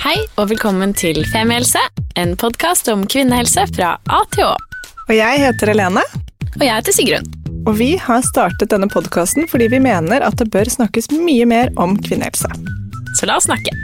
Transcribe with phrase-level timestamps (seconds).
[0.00, 1.80] Hei og velkommen til Femihelse,
[2.16, 4.54] en podkast om kvinnehelse fra A til Å.
[5.04, 6.00] Og jeg heter Helene.
[6.54, 7.26] Og jeg heter Sigrun.
[7.68, 11.68] Og vi har startet denne podkasten fordi vi mener at det bør snakkes mye mer
[11.76, 12.48] om kvinnehelse.
[13.20, 13.76] Så la oss snakke.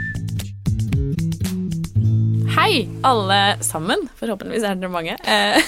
[2.57, 4.09] Hei, alle sammen.
[4.17, 5.19] Forhåpentligvis er dere mange.
[5.21, 5.61] Eh,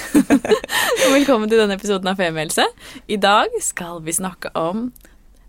[1.14, 2.66] velkommen til denne episoden av Femihelse.
[3.06, 4.88] I dag skal vi snakke om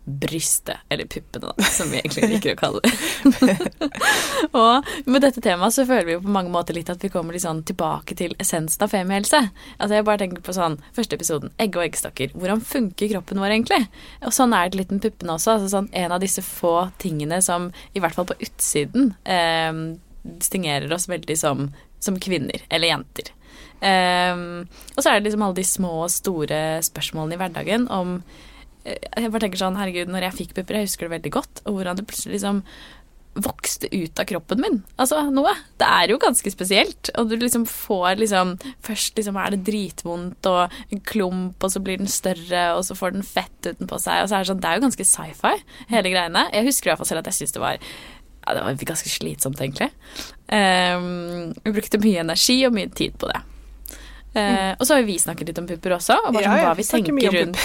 [0.05, 3.57] brystet, eller puppene, da, som vi egentlig liker å kalle det.
[4.61, 7.37] og med dette temaet så føler vi jo på mange måter litt at vi kommer
[7.37, 9.43] litt sånn tilbake til essensen av femihelse.
[9.77, 12.35] Altså jeg bare tenker på sånn første episoden, egg og eggstokker.
[12.35, 13.83] Hvordan funker kroppen vår egentlig?
[14.25, 15.57] Og sånn er det litt med puppene også.
[15.57, 19.85] altså sånn En av disse få tingene som i hvert fall på utsiden eh,
[20.23, 21.69] distingerer oss veldig som,
[22.01, 23.35] som kvinner, eller jenter.
[23.81, 24.45] Eh,
[24.97, 28.23] og så er det liksom alle de små og store spørsmålene i hverdagen om
[28.85, 31.77] jeg bare tenker sånn, herregud, når jeg fikk pupper, jeg husker det veldig godt, og
[31.77, 32.65] hvordan det plutselig liksom
[33.39, 34.79] vokste ut av kroppen min.
[35.01, 35.53] Altså noe.
[35.79, 37.13] Det er jo ganske spesielt.
[37.15, 41.83] Og du liksom får liksom Først liksom er det dritvondt og en klump, og så
[41.85, 44.63] blir den større, og så får den fett utenpå seg, og så er det sånn
[44.63, 45.53] Det er jo ganske sci-fi,
[45.93, 46.49] hele greiene.
[46.51, 47.79] Jeg husker i hvert fall selv at jeg syntes det var
[48.41, 49.91] ja, det var ganske slitsomt, egentlig.
[50.49, 53.43] Um, vi brukte mye energi og mye tid på det.
[54.31, 56.75] Uh, og så har vi snakket litt om pupper også, og bare Ja, sånn, hva
[56.79, 57.63] vi tenker rundt,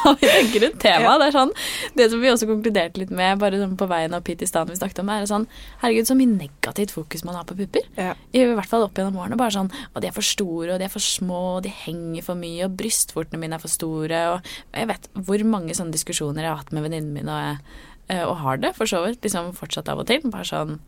[0.00, 1.04] hva vi tenker rundt temaet.
[1.04, 1.16] Ja.
[1.20, 1.52] Det er sånn,
[1.98, 4.72] det som vi også konkluderte litt med bare sånn på veien opp hit i stedet
[4.72, 5.44] vi snakket om, er sånn
[5.82, 7.84] Herregud, så mye negativt fokus man har på pupper.
[8.00, 8.14] Ja.
[8.32, 9.38] I hvert fall opp gjennom årene.
[9.40, 12.24] Bare sånn Og de er for store, og de er for små, og de henger
[12.24, 16.46] for mye, og brystvortene mine er for store, og Jeg vet hvor mange sånne diskusjoner
[16.46, 19.52] jeg har hatt med venninnene mine, og, eh, og har det for så vidt, liksom
[19.58, 20.24] fortsatt av og til.
[20.32, 20.78] Bare sånn.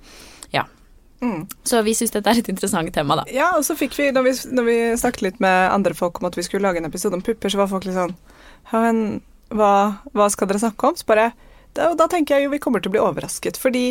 [1.22, 1.46] Mm.
[1.64, 3.24] Så vi syns dette er et interessant tema, da.
[3.30, 6.26] ja, og så fikk vi når, vi, når vi snakket litt med andre folk om
[6.26, 8.16] at vi skulle lage en episode om pupper, så var folk litt sånn
[9.52, 9.72] hva,
[10.16, 10.98] hva skal dere snakke om?
[10.98, 11.30] Så bare
[11.76, 13.56] da, da tenker jeg jo vi kommer til å bli overrasket.
[13.60, 13.84] Fordi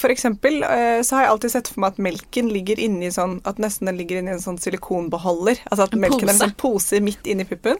[0.00, 3.38] for eksempel eh, så har jeg alltid sett for meg at melken ligger inni sånn
[3.46, 5.62] At nesten den ligger inni en sånn silikonbeholder.
[5.70, 6.46] Altså at En melken er en pose.
[6.48, 7.78] sånn pose midt inni puppen.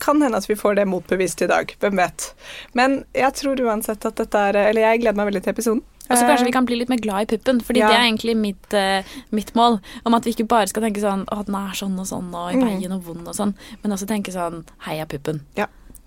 [0.00, 1.74] Kan hende at vi får det motbevist i dag.
[1.80, 2.34] Hvem vet.
[2.74, 5.82] Men jeg tror uansett at dette er Eller jeg gleder meg veldig til episoden.
[6.10, 7.88] Og så kanskje Eh, vi kan bli litt mer glad i puppen, fordi Ja.
[7.88, 9.02] det er egentlig mitt, eh,
[9.32, 9.80] mitt mål.
[10.04, 12.52] Om at vi ikke bare skal tenke sånn å, den er sånn og sånn, og
[12.52, 12.64] i Mm.
[12.80, 15.40] veien og vond og sånn, men også tenke sånn heia puppen.
[15.56, 15.66] Ja.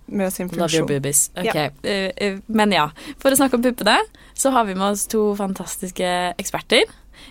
[0.09, 0.87] med sin Love your funksjon.
[0.87, 1.29] boobies.
[1.35, 1.69] Ok, Ja.
[1.83, 2.89] eh, eh, Men ja,
[3.19, 3.97] for å snakke om puppene,
[4.35, 6.83] så har vi med oss to fantastiske eksperter.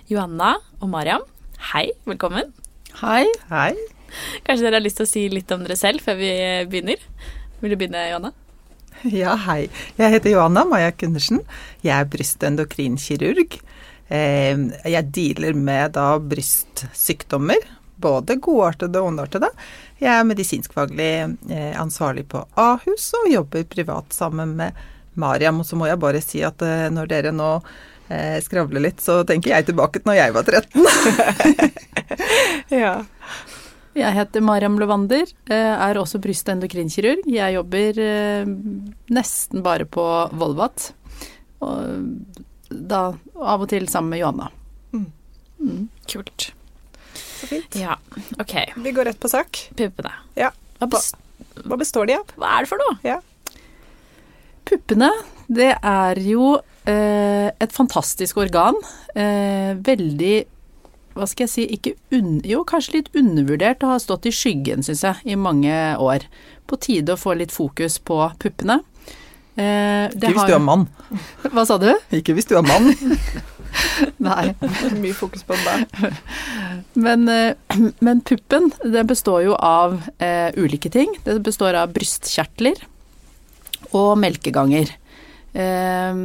[0.09, 1.23] Johanna og Mariam.
[1.73, 2.53] Hei, velkommen.
[3.01, 3.25] Hei.
[3.49, 3.75] Hei.
[4.47, 7.01] Kanskje dere har lyst til å si litt om dere selv før vi eh, begynner?
[7.63, 8.33] Vil du begynne, Johanna?
[9.13, 9.67] Ja, hei.
[10.01, 11.43] Jeg heter Johanna Maja Kundersen.
[11.85, 13.59] Jeg er bryst- og endokrinkirurg.
[14.09, 17.61] Eh, Jeg dealer med da brystsykdommer,
[18.01, 19.51] både godartede og ondartede.
[20.01, 21.11] Jeg er medisinskfaglig
[21.53, 24.73] eh, ansvarlig på Ahus og jobber privat sammen med
[25.17, 25.61] Mariam.
[25.61, 27.53] Og så må jeg bare si at eh, når dere nå
[28.07, 30.85] skravler litt, så tenker jeg tilbake til når jeg var 13.
[32.71, 32.93] Ja.
[33.97, 37.25] Jeg heter Mariam Levander, eh, er også bryst- og endokrinkirurg.
[37.33, 38.51] Jeg jobber eh,
[39.17, 40.05] nesten bare på
[40.37, 40.91] Volvat,
[41.65, 42.11] og
[42.69, 43.01] da
[43.41, 44.51] av og til sammen med Johanna.
[44.93, 45.07] Mm.
[45.61, 45.89] Mm.
[46.13, 46.51] Kult.
[47.17, 47.77] Så fint.
[47.81, 47.97] Ja,
[48.41, 48.55] ok.
[48.85, 49.63] Vi går rett på sak.
[49.79, 50.13] Puppene.
[50.37, 50.51] Ja.
[50.83, 51.01] Hva,
[51.65, 52.29] Hva består de av?
[52.37, 53.17] hva er det for noe?
[54.67, 55.09] Puppene,
[55.49, 56.57] det er jo
[56.91, 58.77] eh, et fantastisk organ.
[59.15, 60.35] Eh, veldig
[61.17, 64.85] hva skal jeg si, ikke un jo, kanskje litt undervurdert og har stått i skyggen,
[64.87, 65.73] syns jeg, i mange
[66.03, 66.27] år.
[66.69, 68.81] På tide å få litt fokus på puppene.
[69.57, 70.87] Eh, det Ikke hvis har- du er mann.
[71.55, 71.89] Hva sa du?
[72.13, 72.91] Ikke hvis du er mann.
[74.27, 74.51] Nei.
[75.03, 76.19] Mye fokus på det der.
[76.95, 77.55] Men, eh,
[78.05, 81.17] men puppen, den består jo av eh, ulike ting.
[81.25, 82.85] Det består av brystkjertler
[83.97, 84.93] og melkeganger.
[85.57, 86.23] Eh,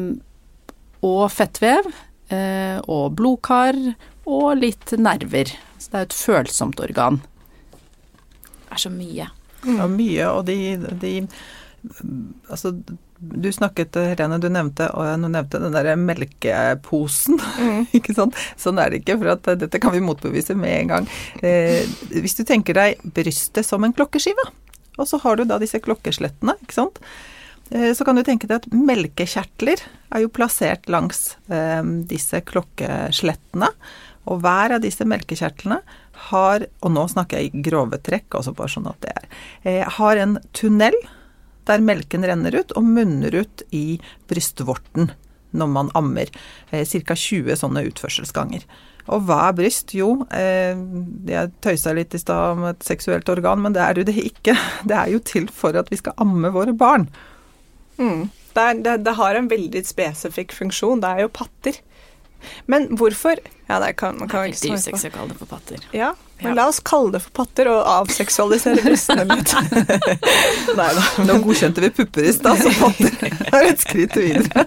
[1.08, 1.88] og fettvev.
[2.31, 3.75] Eh, og blodkar.
[4.31, 5.52] Og litt nerver.
[5.81, 7.19] Så det er et følsomt organ.
[8.56, 9.28] Det er så mye.
[9.68, 10.56] Ja, mye, og de,
[11.02, 11.16] de
[12.50, 12.72] Altså,
[13.18, 17.88] du snakket, Helene, du nevnte, og du nevnte den derre melkeposen, Mm.
[17.97, 18.38] ikke sant.
[18.61, 21.09] Sånn er det ikke, for at dette kan vi motbevise med en gang.
[21.41, 21.82] Eh,
[22.14, 24.46] hvis du tenker deg brystet som en klokkeskive,
[25.00, 27.02] og så har du da disse klokkeslettene, ikke sant.
[27.72, 33.70] Eh, så kan du tenke deg at melkekjertler er jo plassert langs eh, disse klokkeslettene.
[34.29, 35.79] Og hver av disse melkekjertlene
[36.29, 39.26] har, og nå snakker jeg i grove trekk, altså bare sånn at det er,
[39.64, 40.97] eh, har en tunnel
[41.70, 45.12] der melken renner ut og munner ut i brystvorten
[45.52, 46.29] når man ammer.
[46.72, 47.16] Eh, Ca.
[47.16, 48.66] 20 sånne utførselsganger.
[49.12, 49.96] Og hva er bryst?
[49.97, 50.78] Jo, eh,
[51.28, 54.56] jeg tøysa litt i stad om et seksuelt organ, men det er jo det ikke.
[54.88, 57.09] Det er jo til for at vi skal amme våre barn.
[57.97, 58.29] Mm.
[58.53, 61.02] Det, er, det, det har en veldig spesifikk funksjon.
[61.02, 61.82] Det er jo patter.
[62.67, 63.40] Men hvorfor
[63.72, 64.97] Ja, det kan, man kan ikke svare på.
[65.08, 65.78] å kalle det for patter.
[65.96, 66.09] Ja,
[66.41, 66.55] men Ja.
[66.58, 69.53] la oss kalle det for patter og avseksualisere brystene litt.
[70.79, 71.03] Nei da.
[71.29, 74.66] Nå godkjente vi pupper i stad, så patter er et skritt videre.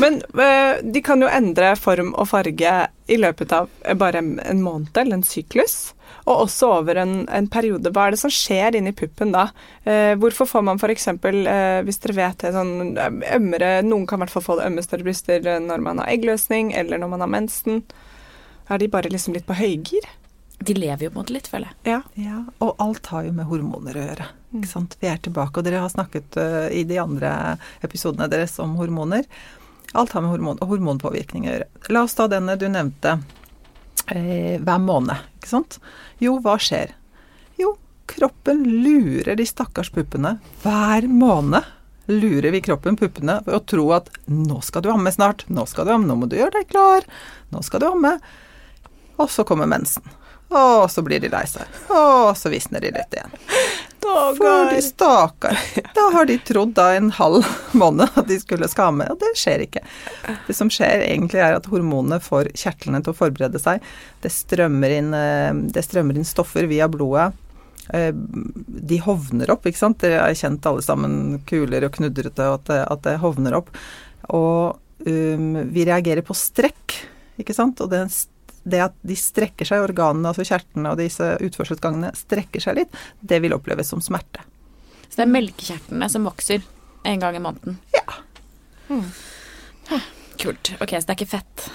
[0.00, 4.62] Men eh, de kan jo endre form og farge i løpet av eh, bare en,
[4.62, 5.92] måned eller en syklus.
[6.22, 7.90] Og også over en, en periode.
[7.90, 9.48] Hva er det som skjer inni puppen da?
[9.84, 14.24] Eh, hvorfor får man f.eks., eh, hvis dere vet det, sånn ømmere Noen kan i
[14.24, 17.32] hvert fall få det ømme større bryster når man har eggløsning, eller når man har
[17.32, 17.82] mensen.
[18.70, 20.06] Er de bare liksom litt på høygir?
[20.62, 21.78] De lever jo på en måte litt, føler jeg.
[21.90, 21.98] Ja.
[22.14, 24.28] Ja, og alt har jo med hormoner å gjøre.
[24.54, 24.94] Ikke sant?
[25.00, 27.32] Vi er tilbake, og dere har snakket uh, i de andre
[27.82, 29.26] episodene deres om hormoner.
[29.92, 31.68] Alt har med hormon og hormonpåvirkning å gjøre.
[31.92, 33.18] La oss ta denne du nevnte
[34.08, 35.78] eh, hver måned, ikke sant.
[36.22, 36.94] Jo, hva skjer?
[37.60, 37.74] Jo,
[38.08, 41.68] kroppen lurer de stakkars puppene hver måned.
[42.10, 45.86] Lurer vi kroppen, puppene, ved å tro at nå skal du amme snart, nå skal
[45.86, 47.06] du amme, nå må du gjøre deg klar,
[47.54, 48.16] nå skal du amme.
[49.22, 50.02] Og så kommer mensen.
[50.52, 51.80] Og så blir de lei seg.
[51.92, 53.32] Og så visner de litt igjen.
[54.02, 55.58] For de stakkar.
[55.94, 57.46] Da har de trodd da en halv
[57.78, 59.84] måned at de skulle skamme, og det skjer ikke.
[60.48, 63.84] Det som skjer egentlig er at hormonene får kjertlene til å forberede seg.
[64.24, 67.30] Det strømmer inn, eh, det strømmer inn stoffer via blodet.
[67.94, 70.00] Eh, De hovner opp, ikke sant.
[70.02, 73.70] Dere har kjent alle sammen kuler og knudrete, og at det, at det hovner opp.
[74.34, 76.98] Og um, vi reagerer på strekk,
[77.42, 77.80] ikke sant.
[77.82, 78.10] Og den
[78.64, 83.40] det at de strekker seg, organene, altså kjertlene og disse utførselsgangene strekker seg litt, det
[83.42, 84.44] vil oppleves som smerte.
[85.08, 86.62] Så det er melkekjertlene som vokser
[87.04, 87.78] en gang i måneden.
[87.92, 88.06] Ja.
[90.38, 90.72] Kult.
[90.80, 91.66] Ok, så det er ikke fett.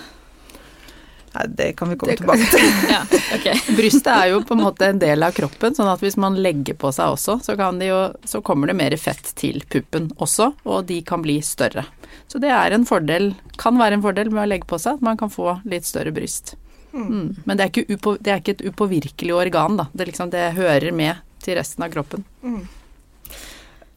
[1.38, 2.90] Nei, det kan vi komme Det kan- tilbake til.
[2.96, 3.02] Ja,
[3.36, 3.60] okay.
[3.78, 6.74] Brystet er jo på en måte en del av kroppen, sånn at hvis man legger
[6.80, 10.54] på seg også, så, kan de jo, så kommer det mer fett til puppen også,
[10.66, 11.86] og de kan bli større.
[12.28, 15.06] Så det er en fordel, kan være en fordel med å legge på seg, at
[15.06, 16.56] man kan få litt større bryst.
[16.98, 17.36] Mm.
[17.46, 19.88] Men det er, upo, det er ikke et upåvirkelig organ, da.
[19.94, 22.26] Det, liksom, det hører med til resten av kroppen.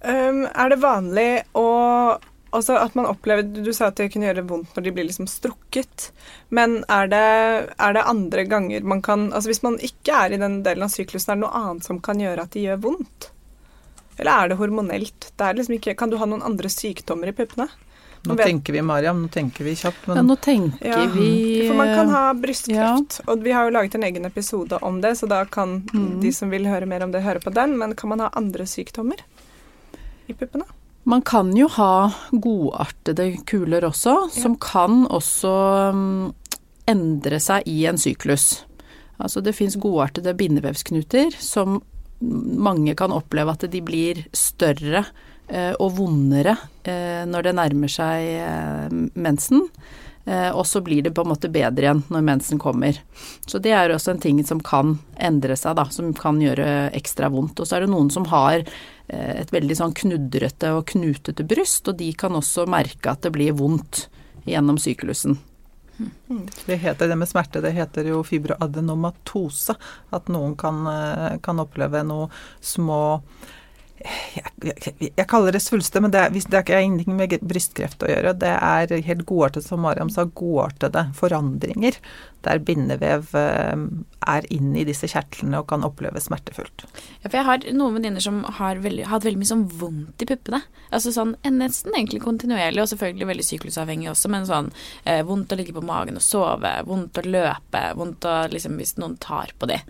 [0.01, 1.69] Um, er det vanlig å
[2.51, 5.29] Altså at man opplever Du sa at det kunne gjøre vondt når de blir liksom
[5.31, 6.09] strukket.
[6.51, 7.27] Men er det,
[7.79, 10.91] er det andre ganger man kan Altså hvis man ikke er i den delen av
[10.91, 13.29] syklusen, er det noe annet som kan gjøre at de gjør vondt?
[14.19, 15.31] Eller er det hormonelt?
[15.31, 17.69] Det er liksom ikke, kan du ha noen andre sykdommer i puppene?
[18.27, 21.75] Nå vet- tenker vi, Mariam, nå tenker vi kjapt, Ja, nå tenker Ja, vi For
[21.75, 25.27] man kan ha brystkreft, og vi har jo laget en egen episode om det, så
[25.29, 26.21] da kan Mm.
[26.21, 27.79] de som vil høre mer om det, høre på den.
[27.79, 29.17] Men kan man ha andre sykdommer
[30.29, 30.65] i puppene?
[31.07, 36.35] Man kan jo ha godartede kuler også, som kan også mm,
[36.89, 38.65] endre seg i en syklus.
[39.19, 41.83] Altså det fins godartede bindevevsknuter som
[42.21, 45.07] mange kan oppleve at de blir større
[45.51, 46.55] og vondere
[46.85, 49.67] eh, når det nærmer seg eh, mensen.
[50.25, 52.99] Eh, og så blir det på en måte bedre igjen når mensen kommer.
[53.49, 57.31] Så det er også en ting som kan endre seg, da, som kan gjøre ekstra
[57.33, 57.61] vondt.
[57.61, 61.89] Og så er det noen som har eh, et veldig sånn knudrete og knutete bryst,
[61.89, 64.09] og de kan også merke at det blir vondt
[64.49, 65.39] gjennom syklusen.
[66.67, 69.75] det heter det med smerte, det heter jo fibroadenomatose.
[70.13, 72.29] At noen kan, eh, kan oppleve noe
[72.61, 73.01] små
[74.01, 78.33] jeg, jeg, kaller det svulster, men det er, det har ingenting med brystkreft å gjøre.
[78.41, 81.99] Det er helt godartet, som Mariam sa, godartede forandringer.
[82.47, 83.85] Der bindevev eh,
[84.33, 86.87] er inne i disse kjertlene og kan oppleves smertefullt.
[87.21, 90.29] Ja, for jeg har noen venninner som har veldig, hatt veldig mye sånn vondt i
[90.31, 90.63] puppene.
[90.89, 94.71] Altså sånn nesten egentlig kontinuerlig, og selvfølgelig veldig syklusavhengig også, men sånn
[95.05, 98.97] eh, vondt å ligge på magen og sove, vondt å løpe, vondt å liksom hvis
[99.01, 99.83] noen tar på de.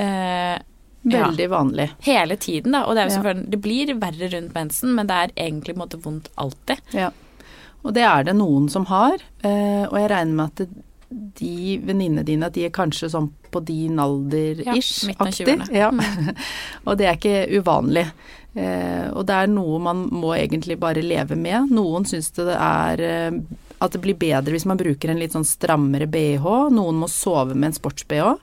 [0.00, 0.56] Eh.
[1.04, 1.90] Veldig vanlig.
[2.06, 2.84] hele tiden, da.
[2.84, 3.32] Og det, er Ja.
[3.34, 6.80] det blir verre rundt mensen, men det er egentlig måte vondt alltid.
[6.92, 7.10] Ja.
[7.84, 10.68] Og det er det noen som har, eh, og jeg regner med at
[11.38, 15.46] de venninnene dine, at de er kanskje sånn på din alder Ja, aktig.
[15.46, 15.68] 20-erne.
[15.70, 15.90] Ja.
[15.90, 16.34] Mm.
[16.86, 18.06] og det er ikke uvanlig.
[18.56, 21.70] Eh, og det er noe man må egentlig bare leve med.
[21.74, 23.38] Noen syns det er eh,
[23.82, 26.46] at det blir bedre hvis man bruker en litt sånn strammere bh.
[26.74, 28.38] Noen må sove med en sports-bh.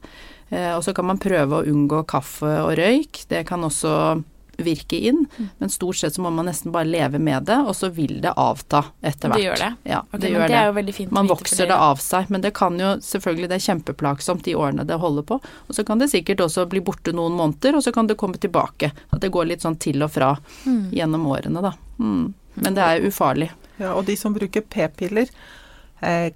[0.52, 3.26] Eh, og så kan man prøve å unngå kaffe og røyk.
[3.32, 4.24] Det kan også
[4.62, 5.50] virke inn, Mm.
[5.58, 8.34] men stort sett så må man nesten bare leve med det, og så vil det
[8.38, 9.38] avta etter hvert.
[9.40, 9.70] Det gjør det?
[9.90, 10.58] Ja, okay, det gjør det det.
[10.60, 13.48] er jo veldig fint å Man vokser det av seg, men det kan jo selvfølgelig
[13.50, 15.40] Det er kjempeplagsomt de årene det holder på.
[15.70, 18.38] Og så kan det sikkert også bli borte noen måneder, og så kan det komme
[18.38, 18.92] tilbake.
[19.12, 20.92] At det går litt sånn til og fra Mm.
[20.92, 21.74] gjennom årene, da.
[22.00, 22.34] Mm.
[22.58, 23.50] Men det er ufarlig.
[23.80, 25.28] Ja, og de som bruker p-piller,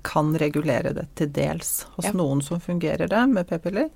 [0.05, 1.85] kan regulere det til dels.
[1.95, 2.11] Hos Ja.
[2.13, 3.89] noen som fungerer det med p-piller.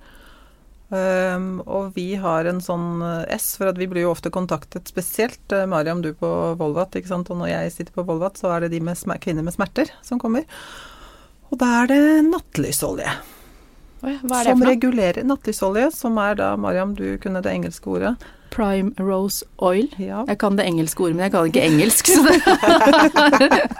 [0.89, 4.89] Um, og vi har en sånn eh, S, for at vi blir jo ofte kontaktet
[4.89, 5.37] spesielt.
[5.53, 7.29] eh, Mariam, du på Volvat, ikke sant.
[7.29, 10.17] Og når jeg sitter på Volvat, så er det de med kvinner med smerter som
[10.17, 10.45] kommer.
[11.51, 13.11] Og da er det nattlys-olje.
[14.01, 14.73] Oi, hva er det Som for noe?
[14.73, 18.15] regulerer nattlys-olje, som er da, Mariam, du kunne det engelske ordet.
[18.49, 19.87] Prime rose oil.
[20.01, 20.23] Ja.
[20.27, 23.69] Jeg kan det engelske ordet, men jeg kan ikke engelsk, så det er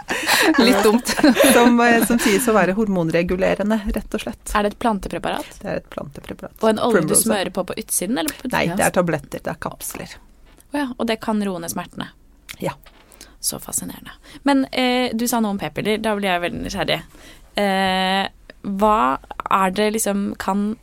[0.66, 1.12] litt dumt.
[1.52, 4.54] Som, eh, som sies å være hormonregulerende, rett og slett.
[4.54, 5.50] Er det et plantepreparat?
[5.60, 6.56] Det er et plantepreparat.
[6.62, 8.18] Og en olje du smører på på utsiden?
[8.20, 10.16] Eller på Nei, det er tabletter, det er kapsler.
[10.70, 12.10] Å ja, og det kan roe ned smertene?
[12.62, 12.76] Ja.
[13.40, 14.12] Så fascinerende.
[14.44, 17.00] Men eh, du sa noe om p-piller, da blir jeg veldig nysgjerrig.
[17.60, 18.24] Eh,
[18.60, 18.96] hva
[19.50, 20.74] er det liksom Kan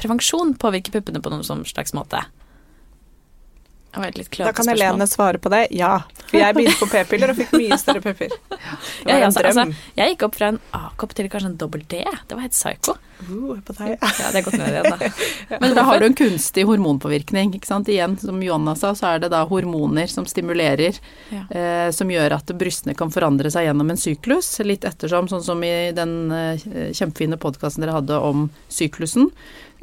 [0.00, 2.16] prevensjon påvirke puppene på noen sånn slags måte?
[2.16, 4.72] Det var et litt Da kan spørsmål.
[4.72, 5.66] Helene svare på det.
[5.76, 5.98] Ja.
[6.30, 8.32] For jeg begynte på p-piller og fikk mye større pupper.
[8.32, 8.58] Det
[9.04, 9.66] Ja, altså, altså,
[9.98, 12.00] jeg gikk opp fra en A-kopp til kanskje en dobbel D.
[12.00, 12.94] Det var helt psycho.
[13.22, 13.92] Uh, på deg.
[14.00, 15.10] Ja, det er gått ned igjen, da.
[15.62, 17.52] Men da har du en kunstig hormonpåvirkning.
[17.60, 17.92] ikke sant?
[17.92, 20.96] Igjen, som Johanna sa, så er det da hormoner som stimulerer,
[21.30, 21.44] Ja.
[21.52, 24.54] eh, som gjør at brystene kan forandre seg gjennom en syklus.
[24.64, 26.64] Litt ettersom, sånn som i den eh,
[26.96, 29.28] kjempefine podkasten dere hadde om syklusen.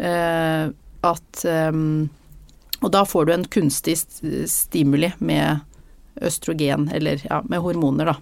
[0.01, 0.65] Eh,
[1.05, 1.71] at eh,
[2.79, 3.97] Og da får du en kunstig
[4.47, 5.59] stimuli med
[6.21, 8.15] østrogen, eller ja, med hormoner, da.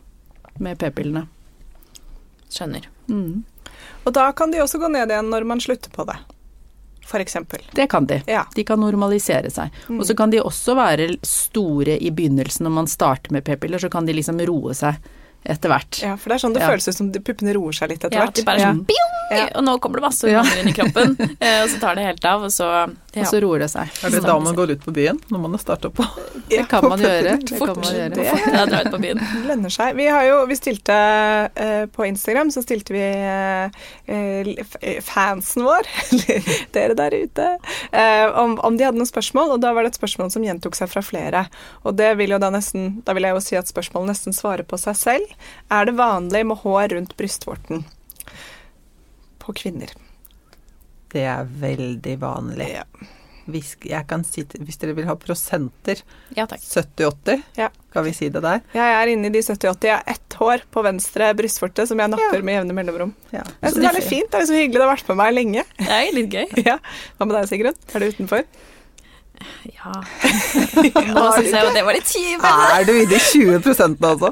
[0.58, 1.28] Med p-pillene.
[2.50, 2.88] Skjønner.
[3.08, 3.44] Mm.
[4.04, 6.18] Og da kan de også gå ned igjen når man slutter på det.
[7.08, 7.62] Eksempel.
[7.72, 8.22] Det kan de.
[8.28, 8.42] Ja.
[8.56, 9.72] De kan normalisere seg.
[9.88, 13.90] Og så kan de også være store i begynnelsen når man starter med p-piller, så
[13.90, 15.00] kan de liksom roe seg
[15.46, 16.01] etter hvert.
[16.03, 16.70] ja, for det er sånn det Ja.
[16.70, 18.38] føles ut som de puppene roer seg litt etter Ja, hvert.
[18.38, 19.46] Ja, de bare sånn bjong, Ja.
[19.56, 20.41] Og nå kommer det masse Ja.
[20.41, 22.67] hormoner inn i kroppen, eh, og så tar det helt av, og så
[23.17, 23.24] ja.
[23.24, 23.89] Og så roer det seg.
[24.06, 26.06] Er det da man går ut på byen, når man har starta på?
[26.50, 27.39] Det kan man gjøre.
[27.44, 28.13] Det kan man gjøre.
[28.13, 29.20] Det Ja, dra ut på byen.
[29.48, 29.96] lønner seg.
[29.98, 30.94] Vi har jo, vi stilte
[31.56, 33.01] eh, på Instagram, så stilte vi
[34.08, 37.48] eh, fansen vår, eller dere der ute,
[37.91, 40.77] eh, om, om de hadde noen spørsmål, og da var det et spørsmål som gjentok
[40.77, 41.46] seg fra flere.
[41.84, 44.63] Og det vil jo da nesten, da vil jeg jo si at spørsmålet nesten svarer
[44.67, 45.26] på seg selv.
[45.72, 47.86] Er det vanlig med hår rundt brystvorten
[49.43, 49.91] på kvinner?
[51.13, 52.67] Det er veldig vanlig.
[52.77, 52.84] Ja.
[53.48, 56.01] Hvis, jeg kan si, hvis dere vil ha prosenter,
[56.36, 56.60] Ja takk.
[56.60, 57.69] 70-80, Ja.
[57.93, 58.60] kan vi si det der?
[58.75, 59.88] Jeg er inne i de 70-80.
[59.88, 62.43] Jeg har ett hår på venstre brystvorte som jeg napper Ja.
[62.43, 63.13] med jevne mellomrom.
[63.31, 63.46] Ja.
[63.62, 64.31] Jeg synes det er litt fint.
[64.31, 64.74] Det er så hyggelig.
[64.81, 65.63] Det har vært med meg lenge.
[65.79, 66.48] Det er litt gøy.
[66.67, 66.77] Ja.
[67.17, 67.79] Hva med deg, Sigrun?
[67.96, 68.43] Er du utenfor?
[69.74, 69.91] Ja.
[71.15, 72.46] Nå syns jeg jo det var litt kjipt.
[72.48, 73.58] Er du i de 20
[74.08, 74.32] altså?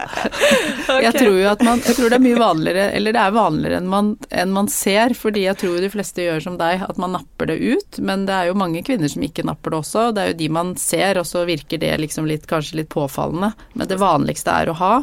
[1.05, 3.79] Jeg tror jo at man Jeg tror det er mye vanligere, eller det er vanligere
[3.81, 7.15] enn man, enn man ser, fordi jeg tror de fleste gjør som deg, at man
[7.17, 7.99] napper det ut.
[8.05, 10.07] Men det er jo mange kvinner som ikke napper det også.
[10.15, 13.53] Det er jo de man ser, og så virker det liksom litt, kanskje litt påfallende.
[13.73, 14.93] Men det vanligste er å ha.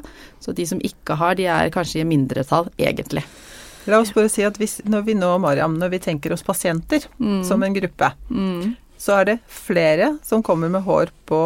[0.42, 3.25] Så de som ikke har, de er kanskje i mindretall, egentlig.
[3.90, 7.02] La oss bare si at hvis, når vi nå, Mariam, når vi tenker oss pasienter
[7.47, 8.76] som en gruppe, Mm.
[9.02, 11.40] Så er det flere som kommer med hår på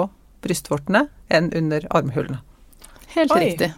[0.44, 2.42] brystvortene enn under armhulene.
[3.16, 3.40] Helt Oi.
[3.46, 3.70] riktig.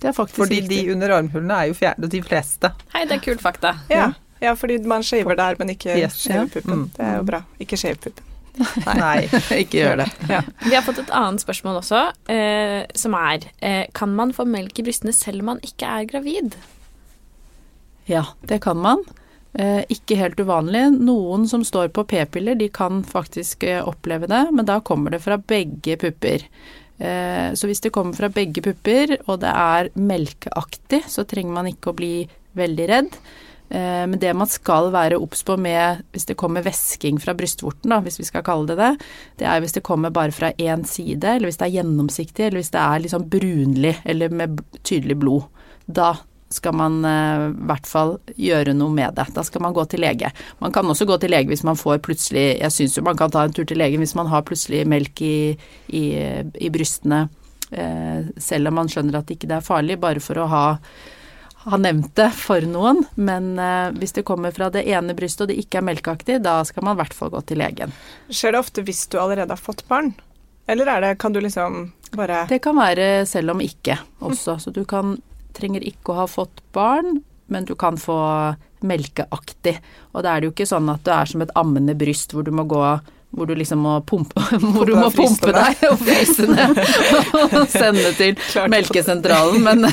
[0.00, 0.84] Det er faktisk Fordi riktig.
[0.86, 2.70] de under armhulene er jo fjerde, de fleste.
[2.94, 3.72] Hei, det er kult fakta.
[3.90, 4.12] Ja.
[4.42, 6.20] ja, fordi man shaver der, men ikke Yes.
[6.26, 6.84] shaver puppen.
[6.84, 6.90] Mm.
[6.96, 7.42] Det er jo bra.
[7.60, 8.30] Ikke shave puppen.
[8.86, 9.24] Nei.
[9.62, 10.08] ikke gjør det.
[10.62, 14.78] Vi har fått et annet spørsmål også, eh, som er eh, Kan man få melk
[14.78, 16.54] i brystene selv om man ikke er gravid?
[18.06, 19.02] Ja, det kan man.
[19.54, 20.82] Eh, ikke helt uvanlig.
[20.98, 25.22] Noen som står på p-piller, de kan faktisk eh, oppleve det, men da kommer det
[25.22, 26.42] fra begge pupper.
[26.98, 31.70] Eh, så hvis det kommer fra begge pupper, og det er melkeaktig, så trenger man
[31.70, 32.14] ikke å bli
[32.58, 33.18] veldig redd.
[33.74, 37.96] Men det man skal være obs på med hvis det kommer væsking fra brystvorten, da,
[38.04, 38.90] hvis vi skal kalle det det,
[39.40, 42.60] det er hvis det kommer bare fra én side, eller hvis det er gjennomsiktig, eller
[42.60, 45.48] hvis det er liksom brunlig eller med tydelig blod.
[45.88, 46.12] Da
[46.54, 49.26] skal man eh, i hvert fall gjøre noe med det.
[49.36, 50.30] Da skal man gå til lege.
[50.62, 53.32] Man kan også gå til lege hvis man får plutselig Jeg syns jo man kan
[53.34, 55.56] ta en tur til legen hvis man har plutselig melk i,
[55.94, 56.04] i,
[56.54, 57.26] i brystene,
[57.70, 60.64] eh, selv om man skjønner at ikke det er farlig, bare for å ha
[61.64, 65.52] ha nevnt det for noen, men eh, hvis det kommer fra det ene brystet og
[65.52, 67.94] det ikke er melkeaktig, da skal man i hvert fall gå til legen.
[68.28, 70.12] Skjer det ofte hvis du allerede har fått barn?
[70.68, 74.72] Eller er det, kan du liksom bare Det kan være selv om ikke også, så
[74.72, 75.16] du kan,
[75.56, 78.18] trenger ikke å ha fått barn, men du kan få
[78.84, 79.78] melkeaktig.
[80.12, 82.44] Og da er det jo ikke sånn at du er som et ammende bryst hvor
[82.46, 82.84] du må gå
[83.34, 84.38] hvor du liksom må pumpe,
[84.76, 85.80] hvor du må pumpe deg.
[85.90, 88.38] og fryse ned og sende til
[88.74, 89.58] melkesentralen.
[89.64, 89.88] Men,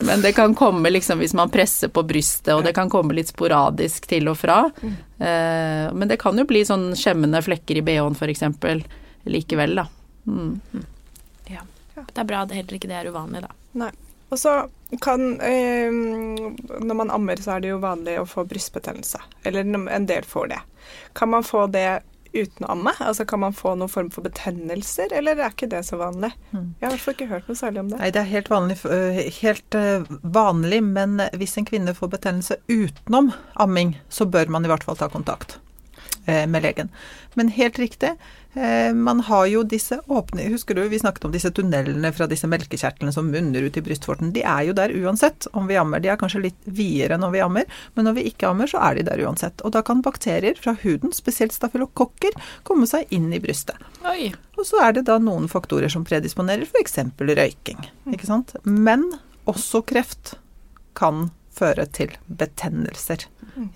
[0.00, 3.28] men det kan komme liksom hvis man presser på brystet, og det kan komme litt
[3.28, 4.62] sporadisk til og fra.
[4.82, 8.46] Eh, Men det kan jo bli sånn skjemmende flekker i bh-en f.eks.
[9.28, 9.86] likevel, da.
[10.24, 10.86] Mm.
[11.92, 13.52] Det er bra at heller ikke det er uvanlig, da.
[13.84, 13.92] Nei.
[14.32, 14.52] Og så
[15.00, 15.92] kan eh,
[16.80, 19.20] Når man ammer, så er det jo vanlig å få brystbetennelse.
[19.44, 20.62] Eller en del får det.
[21.16, 22.00] Kan man få det
[22.32, 22.94] uten å amme?
[23.00, 26.32] Altså Kan man få noen form for betennelser, eller er ikke det så vanlig?
[26.52, 26.72] Mm.
[26.80, 28.00] Jeg har i hvert fall ikke hørt noe særlig om det.
[28.00, 32.58] Nei, det er helt vanlig, øh, helt øh, vanlig, men hvis en kvinne får betennelse
[32.72, 35.61] utenom amming, så bør man i hvert fall ta kontakt eh,
[36.26, 36.88] med legen.
[37.34, 38.10] Men helt riktig,
[38.54, 42.48] eh, man har jo disse åpne Husker du vi snakket om disse tunnelene fra disse
[42.50, 44.32] melkekjertlene som munner ut i brystvorten?
[44.36, 46.02] De er jo der uansett om vi ammer.
[46.02, 48.98] De er kanskje litt videre når vi ammer, men når vi ikke ammer, så er
[48.98, 49.64] de der uansett.
[49.64, 52.36] Og da kan bakterier fra huden, spesielt stafylokokker,
[52.68, 53.80] komme seg inn i brystet.
[54.08, 54.32] Oi.
[54.58, 57.00] Og så er det da noen faktorer som predisponerer, f.eks.
[57.16, 57.86] røyking.
[58.12, 58.56] Ikke sant?
[58.64, 59.08] Men
[59.48, 60.36] også kreft
[60.98, 63.26] kan føre til betennelser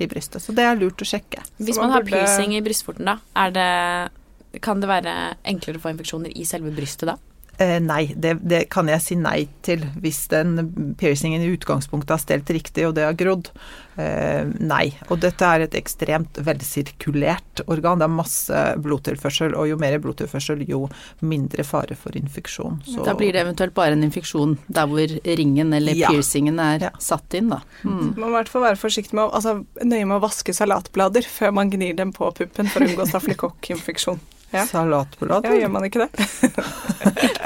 [0.00, 0.42] i brystet.
[0.42, 1.42] Så det er lurt å sjekke.
[1.60, 5.14] Hvis man man har burde- piercing i brystvorten, da, er det, kan det være
[5.44, 7.16] enklere å få infeksjoner i selve brystet da?
[7.58, 12.20] Eh, nei, det, det kan jeg si nei til hvis den piercingen i utgangspunktet har
[12.20, 13.48] stelt riktig og det har grodd.
[13.96, 14.90] Eh, nei.
[15.08, 17.98] Og dette er et ekstremt velsirkulert organ.
[18.02, 20.82] Det er masse blodtilførsel, og jo mer blodtilførsel, jo
[21.24, 22.82] mindre fare for infeksjon.
[22.84, 26.08] Så- Da blir det eventuelt bare en infeksjon der hvor ringen eller Ja.
[26.12, 26.90] piercingen er Ja.
[26.98, 27.62] satt inn, da.
[27.84, 28.16] Mm.
[28.18, 31.22] Man må i hvert fall være forsiktig med å, altså, nøye med å vaske salatblader
[31.24, 34.20] før man gnir dem på puppen for å unngå stafylokokkinfeksjon.
[34.54, 34.62] Ja.
[34.64, 35.44] Salatblad?
[35.44, 36.08] Ja, gjør man ikke det?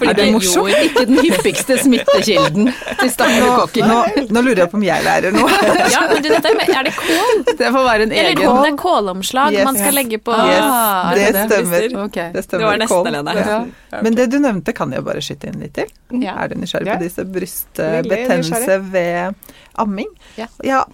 [0.00, 0.68] Fordi Er det det morsomt?
[0.68, 3.86] jo ikke den hyppigste smittekilden til Nå, stafylokokker.
[3.88, 5.48] nå, nå lurer jeg på om jeg lærer noe.
[5.94, 7.42] Ja, men du, dette er, med- er det kål?
[7.48, 9.64] Det får være en Eller egen om det er kålomslag Yes.
[9.70, 11.88] man skal legge på Ah, er det det stemmer.
[12.04, 12.28] Okay.
[12.36, 13.06] Det Det var nesten.
[13.10, 13.34] Helene.
[13.48, 14.02] Ja.
[14.04, 15.88] Men det du nevnte, kan jeg bare skyte inn litt til.
[16.20, 16.36] Ja.
[16.44, 16.96] Er du nysgjerrig Ja.
[17.00, 19.34] på disse brystbetennelse ved
[19.74, 20.12] amming?
[20.36, 20.84] Ja.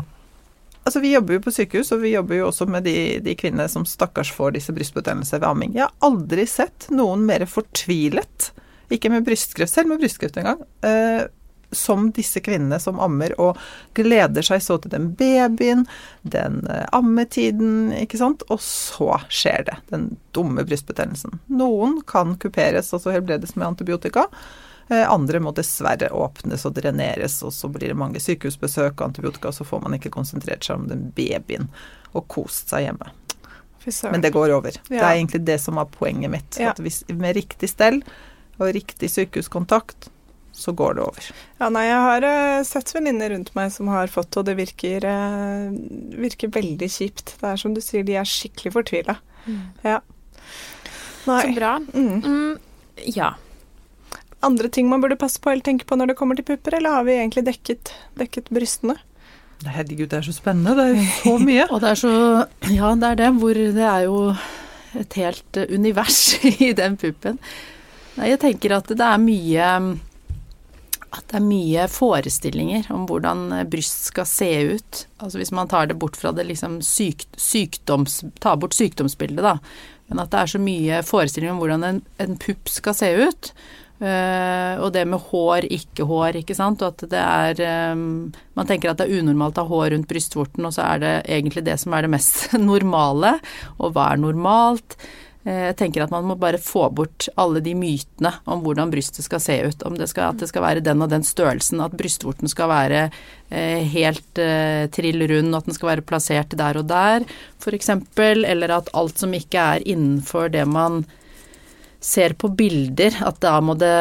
[0.86, 3.66] Altså, vi jobber jo på sykehus, og vi jobber jo også med de, de kvinnene
[3.70, 5.72] som stakkars får disse brystbetennelser ved amming.
[5.74, 8.52] Jeg har aldri sett noen mer fortvilet,
[8.94, 11.24] ikke med brystkreft, selv med brystkreft en gang, eh,
[11.74, 13.58] som disse kvinnene som ammer og
[13.98, 15.82] gleder seg så til den babyen,
[16.22, 21.40] den eh, ammetiden, ikke sant, og så skjer det, den dumme brystbetennelsen.
[21.50, 24.28] Noen kan kuperes, altså helbredes med antibiotika.
[24.88, 29.50] Eh, Andre må dessverre åpnes og dreneres, og så blir det mange sykehusbesøk og antibiotika,
[29.50, 31.70] og så får man ikke konsentrert seg om den babyen
[32.14, 33.12] og kost seg hjemme.
[34.10, 34.74] Men det går over.
[34.88, 36.58] Det er egentlig det som var poenget mitt.
[36.58, 36.72] Ja.
[36.72, 38.00] At hvis, med riktig stell
[38.58, 40.08] og riktig sykehuskontakt,
[40.56, 41.26] så går det over.
[41.60, 45.04] Ja, nei, jeg har uh, sett venninner rundt meg som har fått, og det virker,
[45.04, 45.68] uh,
[46.16, 47.36] virker veldig kjipt.
[47.42, 49.18] Det er som du sier, de er skikkelig fortvila.
[49.84, 50.00] Ja.
[51.26, 51.42] Nei.
[51.42, 51.76] Så bra.
[51.92, 52.22] Mm.
[52.24, 52.56] Mm,
[53.14, 53.34] ja.
[54.44, 56.98] Andre ting man burde passe på eller tenke på når det kommer til pupper, eller
[56.98, 58.98] har vi egentlig dekket, dekket brystene?
[59.64, 60.74] Herregud, det er så spennende.
[60.76, 61.64] Det er jo så mye.
[61.72, 62.12] Og det er så
[62.68, 63.30] Ja, det er det.
[63.40, 64.18] Hvor det er jo
[64.96, 66.20] et helt eh, univers
[66.68, 67.40] i den puppen.
[68.16, 69.70] Nei, jeg tenker at det er mye
[71.16, 75.02] at det er mye forestillinger om hvordan eh, bryst skal se ut.
[75.22, 78.22] Altså hvis man tar det bort fra det liksom syk, sykdoms...
[78.42, 79.56] Tar bort sykdomsbildet, da.
[80.10, 83.52] Men at det er så mye forestillinger om hvordan en, en pupp skal se ut.
[83.96, 86.82] Eh, og det med hår, ikke hår, ikke sant.
[86.84, 90.10] Og at det er um, Man tenker at det er unormalt å ha hår rundt
[90.10, 93.38] brystvorten, og så er det egentlig det som er det mest normale.
[93.80, 94.98] Og hva er normalt?
[95.48, 99.24] Eh, Jeg tenker at man må bare få bort alle de mytene om hvordan brystet
[99.24, 99.88] skal se ut.
[99.88, 103.04] Om det skal, at det skal være den og den størrelsen, at brystvorten skal være
[103.48, 104.44] eh, helt
[104.92, 107.24] trill rund, at den skal være plassert der og der,
[107.64, 107.94] f.eks.
[108.20, 111.06] Eller at alt som ikke er innenfor det man
[112.00, 113.92] ser på bilder, at da må det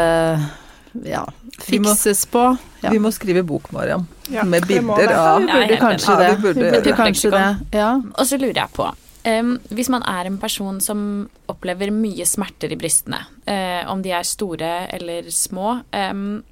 [1.05, 1.25] ja,
[1.67, 2.57] Vi må- fikses på.
[2.83, 2.89] Ja.
[2.89, 5.15] Vi må skrive bok, Mariam, Ja, med bilder det.
[5.15, 6.27] av Vi Ja, burde kanskje det.
[6.29, 7.57] Ja, vi burde kanskje det.
[7.73, 7.89] Ja.
[8.17, 8.85] Og så lurer jeg på
[9.25, 14.11] um, Hvis man er en person som opplever mye smerter i brystene, eh, om de
[14.11, 16.43] er store eller små em,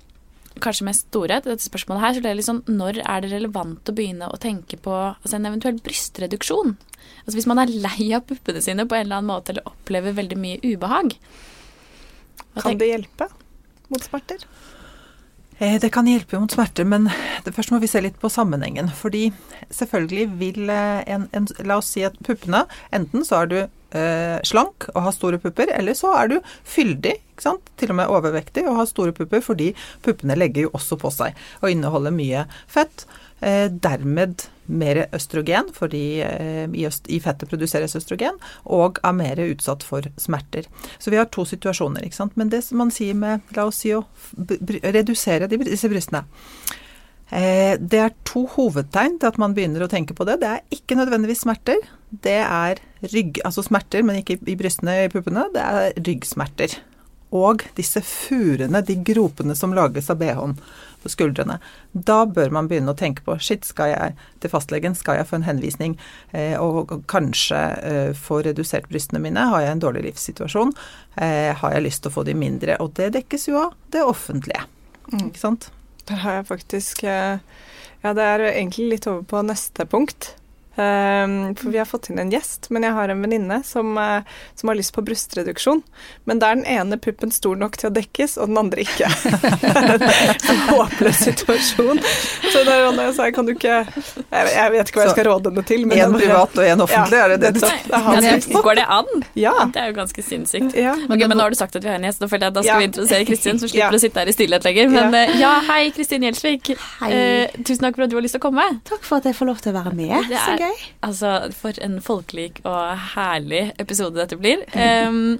[0.62, 3.32] Kanskje mest store, til dette spørsmålet her, så det er litt sånn Når er det
[3.32, 6.76] relevant å begynne å tenke på altså en eventuell brystreduksjon?
[7.24, 10.16] Altså Hvis man er lei av puppene sine på en eller annen måte, eller opplever
[10.20, 11.18] veldig mye ubehag.
[12.54, 13.30] Hva Kan det hjelpe
[13.90, 14.46] mot smerter?
[15.60, 17.10] Eh, Det kan hjelpe mot smerter, men
[17.46, 18.90] det, først må vi se litt på sammenhengen.
[18.94, 19.32] Fordi
[19.70, 23.58] selvfølgelig vil eh, en, en La oss si at puppene Enten så er du
[23.96, 27.74] eh, slank og har store pupper, eller så er du fyldig, ikke sant?
[27.80, 29.74] til og med overvektig og har store pupper, fordi
[30.06, 33.06] puppene legger jo også på seg og inneholder mye fett.
[33.44, 39.42] Eh, dermed mer østrogen, fordi eh, i, øst, i fettet produseres østrogen, og er mer
[39.44, 40.70] utsatt for smerter.
[41.00, 42.38] Så vi har to situasjoner, ikke sant.
[42.40, 44.06] Men det som man sier med, la oss si å
[44.38, 46.24] redusere de, disse brystene
[47.32, 50.40] eh, Det er to hovedtegn til at man begynner å tenke på det.
[50.40, 51.84] Det er ikke nødvendigvis smerter.
[52.22, 52.78] Det er
[53.14, 55.48] rygg, altså smerter, men ikke i brystene, i puppene.
[55.54, 56.76] Det er ryggsmerter.
[57.34, 60.58] Og disse furene, de gropene som lages av bh-en.
[61.10, 61.58] skuldrene.
[61.92, 65.36] Da bør man begynne å tenke på shit, skal jeg til fastlegen, skal jeg få
[65.36, 65.98] en henvisning
[66.32, 69.44] eh, og kanskje eh, få redusert brystene mine?
[69.52, 70.72] Har jeg en dårlig livssituasjon?
[71.18, 72.78] Eh, har jeg lyst til å få de mindre?
[72.80, 74.64] Og det dekkes jo av det offentlige,
[75.12, 75.26] Mm.
[75.34, 75.66] ikke sant?
[76.08, 77.40] Der har jeg faktisk eh,
[78.06, 80.30] Ja, det er egentlig litt over på neste punkt.
[80.76, 84.24] Um, for vi har fått inn en gjest, men jeg har en venninne som, eh,
[84.56, 85.84] som har lyst på brystreduksjon.
[86.26, 89.06] Men da er den ene puppen stor nok til å dekkes, og den andre ikke.
[90.50, 92.00] en håpløs situasjon.
[92.54, 95.64] Så da jeg sa, kan du ikke Jeg, vet ikke hva jeg skal råde henne
[95.70, 95.86] til.
[95.86, 98.86] Men en den- privat og en offentlig, Ja, er det det er som- Går det
[98.90, 99.06] an?
[99.36, 99.54] Ja.
[99.74, 100.74] Det er jo ganske sinnssykt.
[100.76, 100.94] ja.
[100.94, 102.62] Okay, men nå har du sagt at vi har en gjest, da føler jeg da
[102.64, 102.80] skal Ja.
[102.80, 103.98] vi introdusere Kristin, som slipper Ja.
[103.98, 104.90] å sitte her i stillhet lenger.
[104.90, 105.20] Men Ja.
[105.22, 106.76] eh, ja, hei, Kristin Gjelsvik.
[107.00, 107.12] Hei.
[107.14, 108.66] Eh, tusen takk for at du har lyst til å komme.
[108.86, 110.30] Takk for at jeg får lov til å være med.
[110.30, 110.84] Det er- gøy.
[111.06, 114.64] Altså, for en folkelik og herlig episode dette blir.
[114.84, 115.40] Um,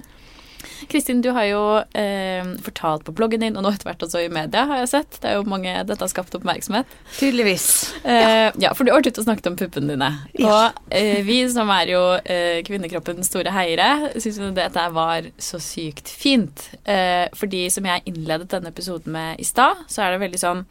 [0.88, 1.62] Kristin, du har jo
[1.98, 5.18] eh, fortalt på bloggen din, og nå etter hvert også i media, har jeg sett.
[5.22, 6.90] Det er jo mange, Dette har skapt oppmerksomhet.
[7.18, 7.66] Tydeligvis.
[8.02, 8.72] Eh, ja.
[8.76, 10.10] for du har vært ute og snakket om puppene dine.
[10.38, 10.48] Ja.
[10.48, 15.60] Og eh, vi som er jo eh, kvinnekroppens store heiere, syns jo dette var så
[15.62, 16.68] sykt fint.
[16.84, 20.66] Eh, fordi som jeg innledet denne episoden med i stad, så er det veldig sånn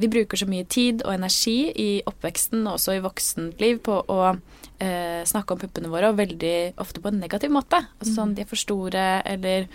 [0.00, 4.20] Vi bruker så mye tid og energi i oppveksten og også i voksenliv på å
[4.78, 7.80] eh, snakke om puppene våre, og veldig ofte på en negativ måte.
[7.98, 9.66] Altså sånn de er for store eller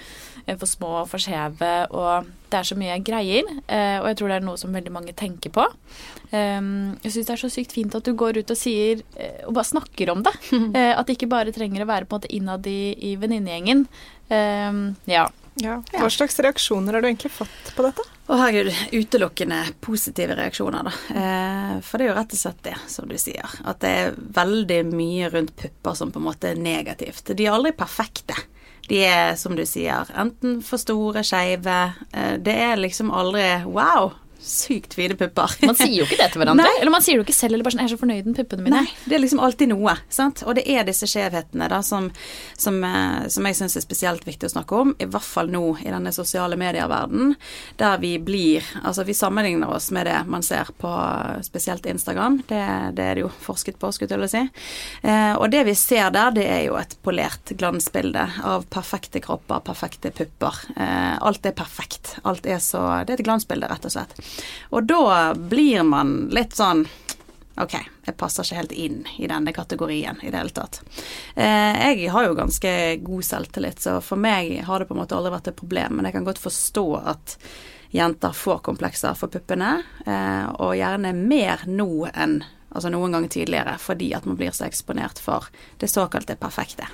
[0.46, 3.50] eh, for små, for skjeve, og det er så mye greier.
[3.68, 5.66] Eh, og jeg tror det er noe som veldig mange tenker på.
[6.32, 6.62] Eh,
[7.06, 9.56] jeg syns det er så sykt fint at du går ut og sier eh, og
[9.58, 10.36] bare snakker om det.
[10.72, 13.84] Eh, at det ikke bare trenger å være på en måte innad i, i venninnegjengen.
[14.32, 15.26] Um, ja.
[15.60, 15.80] ja.
[15.92, 18.06] Hva slags reaksjoner har du egentlig fått på dette?
[18.32, 20.92] Å herregud, utelukkende positive reaksjoner, da.
[21.20, 23.58] Eh, for det er jo rett og slett det, som du sier.
[23.68, 27.34] At det er veldig mye rundt pupper som på en måte er negativt.
[27.36, 28.38] De er aldri perfekte.
[28.88, 31.76] De er, som du sier, enten for store, skeive.
[32.16, 35.54] Eh, det er liksom aldri wow, sykt fine pupper.
[35.64, 36.66] Man sier jo ikke det til hverandre.
[36.66, 36.82] Nei.
[36.82, 38.38] Eller man sier det jo ikke selv, eller bare sånn 'Jeg er så fornøyd med
[38.40, 38.82] puppene mine'.
[38.82, 39.96] Nei, det er liksom alltid noe.
[40.10, 40.44] sant?
[40.46, 42.12] Og det er disse skjevhetene da som,
[42.58, 45.78] som, eh, som jeg syns er spesielt viktig å snakke om, i hvert fall nå
[45.86, 47.36] i denne sosiale medier-verdenen,
[47.78, 50.90] der vi blir Altså, vi sammenligner oss med det man ser på
[51.44, 52.42] spesielt Instagram.
[52.48, 54.44] Det, det er det jo forsket på, skulle jeg til å si.
[55.08, 59.62] Eh, og det vi ser der, det er jo et polert glansbilde av perfekte kropper,
[59.66, 60.62] perfekte pupper.
[60.76, 62.16] Eh, alt er perfekt.
[62.24, 64.18] Alt er så Det er et glansbilde, rett og slett.
[64.72, 66.86] Og da blir man litt sånn
[67.62, 67.74] Ok,
[68.08, 70.80] jeg passer ikke helt inn i denne kategorien i det hele tatt.
[71.36, 72.72] Eh, jeg har jo ganske
[73.04, 75.98] god selvtillit, så for meg har det på en måte aldri vært et problem.
[75.98, 77.36] Men jeg kan godt forstå at
[77.92, 79.74] jenter får komplekser for puppene,
[80.08, 82.40] eh, og gjerne mer nå enn
[82.72, 85.48] altså noen ganger tidligere, fordi at man blir så eksponert for
[85.82, 86.88] det såkalte perfekte.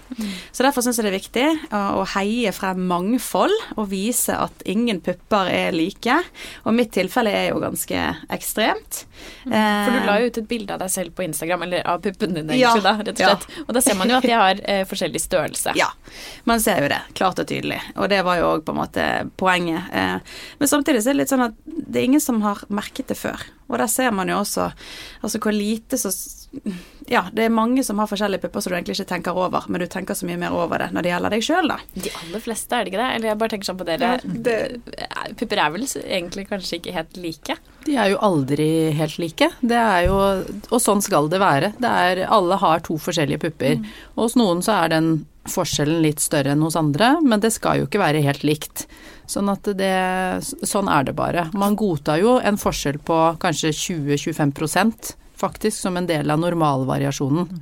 [0.51, 4.63] Så derfor syns jeg det er viktig å, å heie frem mangfold og vise at
[4.65, 6.17] ingen pupper er like.
[6.65, 9.03] Og mitt tilfelle er jo ganske ekstremt.
[9.45, 9.53] Mm.
[9.53, 12.01] For du Eh, la jo ut et bilde av deg selv på Instagram, eller av
[12.03, 13.33] puppene dine, Ja, da, rett og ja.
[13.67, 15.73] Og da ser man jo at de har eh, forskjellig størrelse.
[15.77, 15.89] Ja,
[16.49, 17.79] man ser jo det, klart og tydelig.
[17.97, 19.05] Og det var jo òg på en måte
[19.37, 19.89] poenget.
[19.91, 20.17] Eh,
[20.57, 23.17] Men samtidig så er det litt sånn at det er ingen som har merket det
[23.19, 23.41] før.
[23.67, 24.69] Og der ser man jo også
[25.21, 26.11] altså hvor lite så
[27.07, 29.79] Ja, det er mange som har forskjellige pupper som du egentlig ikke tenker over, men
[29.83, 31.77] du tenker så mye mer over det når det gjelder deg sjøl, da.
[31.95, 33.09] De aller fleste, er det ikke det?
[33.15, 34.09] Eller jeg bare tenker sånn på dere.
[34.23, 37.57] Det- Pupper er vel egentlig kanskje ikke helt like?
[37.85, 39.49] De er jo aldri helt like.
[39.61, 40.17] Det er jo,
[40.71, 41.73] og sånn skal det være.
[41.79, 43.79] Det er, alle har to forskjellige pupper.
[44.15, 45.11] Og hos noen så er den
[45.47, 48.87] forskjellen litt større enn hos andre, men det skal jo ikke være helt likt.
[49.27, 49.93] Sånn at det,
[50.63, 51.49] sånn er det bare.
[51.57, 57.59] Man godtar jo en forskjell på kanskje 20-25% faktisk som en del av normalvariasjonen.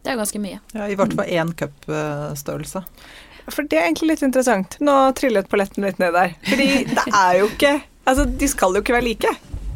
[0.00, 0.60] Det er ganske mye.
[0.72, 2.82] Ja, I hvert fall én cupstørrelse.
[3.50, 4.76] For det er egentlig litt interessant.
[4.80, 6.34] Nå trillet polletten litt ned der.
[6.46, 7.78] Fordi det er jo ikke
[8.10, 9.30] Altså, de skal jo ikke være like.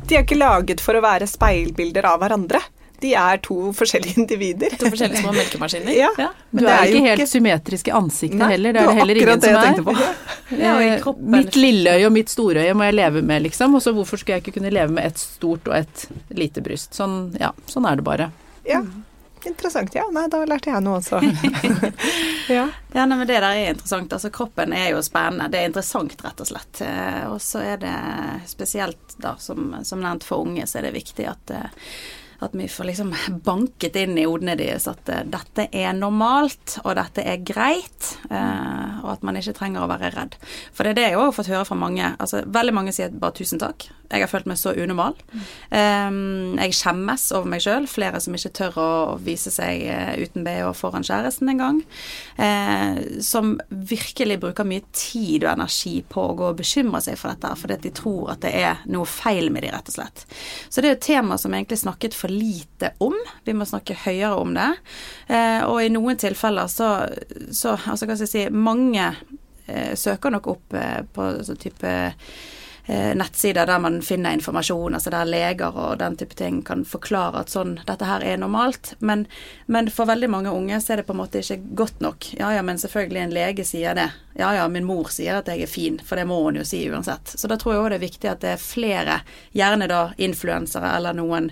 [0.08, 2.58] De er ikke laget for å være speilbilder av hverandre.
[3.02, 4.70] De er to forskjellige individer.
[4.80, 5.92] To forskjellige små melkemaskiner.
[6.04, 6.10] Ja.
[6.50, 8.84] Men det du er er ikke helt ikke- symmetrisk i ansiktet Nei, heller, det det
[8.84, 9.76] er det heller ingen det som er.
[9.76, 9.94] Det på.
[10.60, 13.74] Ja, og i Eh, Mitt lilleøye og mitt storøye må jeg leve med, liksom.
[13.74, 16.94] Og så hvorfor skulle jeg ikke kunne leve med et stort og et lite bryst?
[16.94, 18.30] Sånn, ja, sånn er det bare.
[18.68, 18.82] Ja.
[19.44, 19.92] Interessant.
[19.92, 21.18] Ja, nei, da lærte jeg noe også.
[22.48, 22.68] ja.
[22.94, 24.12] Ja, nei, men det der er interessant.
[24.16, 25.50] Altså, kroppen er jo spennende.
[25.52, 26.80] Det er interessant, rett og slett.
[26.86, 27.94] Eh, Og så er det
[28.48, 31.68] spesielt, da, som, som nevnt for unge, så er det viktig at eh,
[32.42, 33.12] at vi får liksom
[33.44, 39.00] banket inn i hodene deres at eh, dette er normalt, og dette er greit, eh,
[39.04, 40.38] og at man ikke trenger å være redd.
[40.74, 42.14] For det er det jeg har fått høre fra mange.
[42.18, 43.88] Altså, veldig mange sier bare tusen takk.
[44.14, 45.16] Jeg har følt meg så unormal.
[45.74, 47.88] Um, jeg skjemmes over meg sjøl.
[47.90, 48.88] Flere som ikke tør å
[49.22, 51.80] vise seg uh, uten BH foran kjæresten engang.
[52.38, 57.34] Uh, som virkelig bruker mye tid og energi på å gå og bekymre seg for
[57.34, 60.26] dette, fordi de tror at det er noe feil med de, rett og slett.
[60.68, 63.16] Så det er et tema som egentlig snakket for lite om.
[63.44, 64.70] Vi må snakke høyere om det.
[65.28, 66.96] Uh, og i noen tilfeller så,
[67.50, 69.14] så altså hva skal jeg si, mange
[69.96, 70.74] søker nok opp
[71.16, 76.36] på sånn type Eh, nettsider der man finner informasjon, altså der leger og den type
[76.36, 78.92] ting kan forklare at sånn, dette her er normalt.
[79.00, 79.24] Men,
[79.66, 82.28] men, for veldig mange unge så er det på en måte ikke godt nok.
[82.36, 84.10] Ja ja, men selvfølgelig en lege sier det.
[84.36, 86.82] Ja ja, min mor sier at jeg er fin, for det må hun jo si
[86.90, 87.32] uansett.
[87.38, 89.18] Så da tror jeg òg det er viktig at det er flere,
[89.56, 91.50] gjerne da influensere eller noen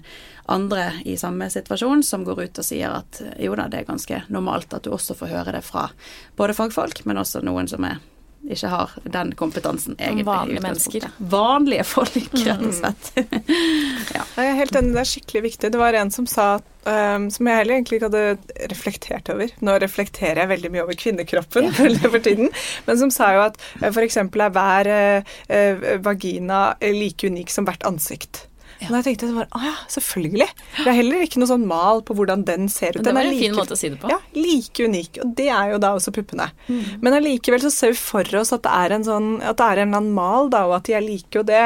[0.52, 4.24] andre i samme situasjon som går ut og sier at jo da, det er ganske
[4.28, 5.88] normalt at du også får høre det fra
[6.36, 8.02] både fagfolk, men også noen som er
[8.50, 10.26] ikke har den kompetansen, egentlig.
[10.26, 11.06] Vanlige mennesker.
[11.18, 13.10] Vanlige folk, rett og slett.
[14.16, 14.24] ja.
[14.34, 15.70] Jeg er helt enig, det er skikkelig viktig.
[15.72, 19.76] Det var en som sa, um, som jeg heller egentlig ikke hadde reflektert over Nå
[19.84, 21.90] reflekterer jeg veldig mye over kvinnekroppen ja.
[22.12, 22.50] for tiden,
[22.88, 24.18] men som sa jo at uh, f.eks.
[24.24, 28.48] er hver uh, vagina like unik som hvert ansikt.
[28.82, 28.90] Ja.
[28.90, 30.48] Og da tenkte jeg bare, å ja, selvfølgelig.
[30.78, 33.04] Det er heller ikke noe sånn mal på hvordan den ser ut.
[33.06, 34.10] Det var en like, fin måte å si det på.
[34.10, 35.20] Ja, like unik.
[35.22, 36.48] Og det er jo da også puppene.
[36.66, 36.82] Mm.
[37.04, 39.82] Men allikevel så ser vi for oss at det er en sånn, at det er
[39.82, 41.32] en eller annen mal, da, og at de er like.
[41.38, 41.62] Og det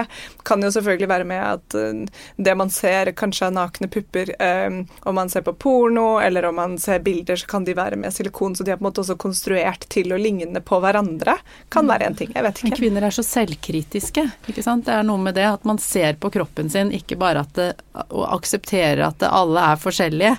[0.47, 4.35] kan jo selvfølgelig være med at uh, det man ser kanskje er nakne pupper,
[4.69, 7.99] um, om man ser på porno, eller om man ser bilder, så kan de være
[8.01, 8.57] med silikon.
[8.57, 11.39] Så de er på en måte også konstruert til å ligne på hverandre.
[11.73, 12.33] Kan være en ting.
[12.35, 12.71] Jeg vet ikke.
[12.71, 14.87] Men kvinner er så selvkritiske, ikke sant.
[14.87, 17.55] Det er noe med det at man ser på kroppen sin, ikke ikke bare at
[17.57, 17.71] det,
[18.11, 20.35] å akseptere at det, alle er forskjellige,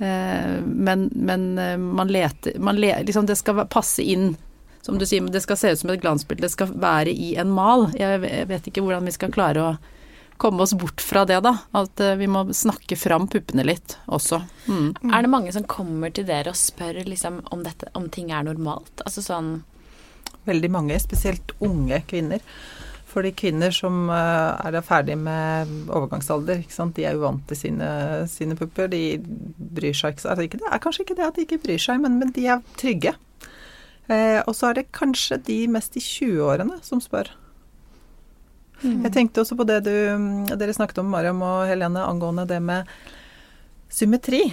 [0.00, 4.34] eh, men, men eh, man leter man le, liksom Det skal passe inn
[4.86, 7.50] som du sier, det skal se ut som et glansbilde, det skal være i en
[7.50, 7.88] mal.
[7.98, 9.70] Jeg vet ikke hvordan vi skal klare å
[10.36, 11.56] komme oss bort fra det, da.
[11.76, 14.42] At eh, vi må snakke fram puppene litt også.
[14.68, 14.88] Mm.
[15.10, 18.46] Er det mange som kommer til dere og spør liksom, om, dette, om ting er
[18.46, 19.02] normalt?
[19.06, 19.56] Altså sånn
[20.46, 22.38] Veldig mange, spesielt unge kvinner.
[23.06, 26.64] Fordi kvinner som eh, er ferdig med overgangsalder,
[26.96, 27.90] de er uvant til sine,
[28.30, 28.90] sine, pupper.
[28.90, 32.02] De bryr seg ikke altså, Det er kanskje ikke det at de ikke bryr seg,
[32.02, 33.14] men, men de er trygge.
[34.10, 37.30] Eh, og så er det kanskje de mest i 20-årene som spør.
[38.82, 39.06] Mm.
[39.06, 39.94] Jeg tenkte også på det du,
[40.52, 42.90] dere snakket om, Mariam og Helene, angående det med
[43.88, 44.48] symmetri.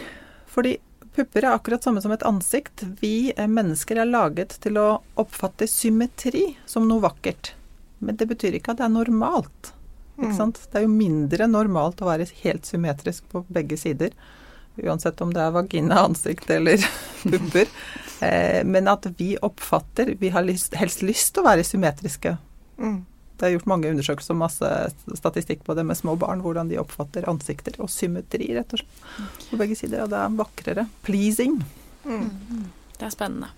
[0.54, 0.78] Fordi
[1.14, 2.86] pupper er akkurat samme som et ansikt.
[3.02, 4.88] Vi mennesker er laget til å
[5.20, 7.56] oppfatte symmetri som noe vakkert.
[8.04, 9.74] Men det betyr ikke at det er normalt.
[10.18, 10.38] Ikke mm.
[10.38, 10.62] sant?
[10.70, 14.14] Det er jo mindre normalt å være helt symmetrisk på begge sider.
[14.82, 16.82] Uansett om det er vagina, ansikt eller
[17.24, 17.72] pupper.
[18.26, 22.38] Eh, men at vi oppfatter Vi har lyst, helst lyst til å være symmetriske.
[22.78, 23.02] Mm.
[23.38, 24.70] Det er gjort mange undersøkelser og masse
[25.18, 29.50] statistikk på det med små barn, hvordan de oppfatter ansikter og symmetri, rett og slett.
[29.50, 30.06] På begge sider.
[30.06, 30.86] Og det er vakrere.
[31.04, 31.58] Pleasing.
[32.06, 32.30] Mm.
[33.00, 33.50] Det er spennende.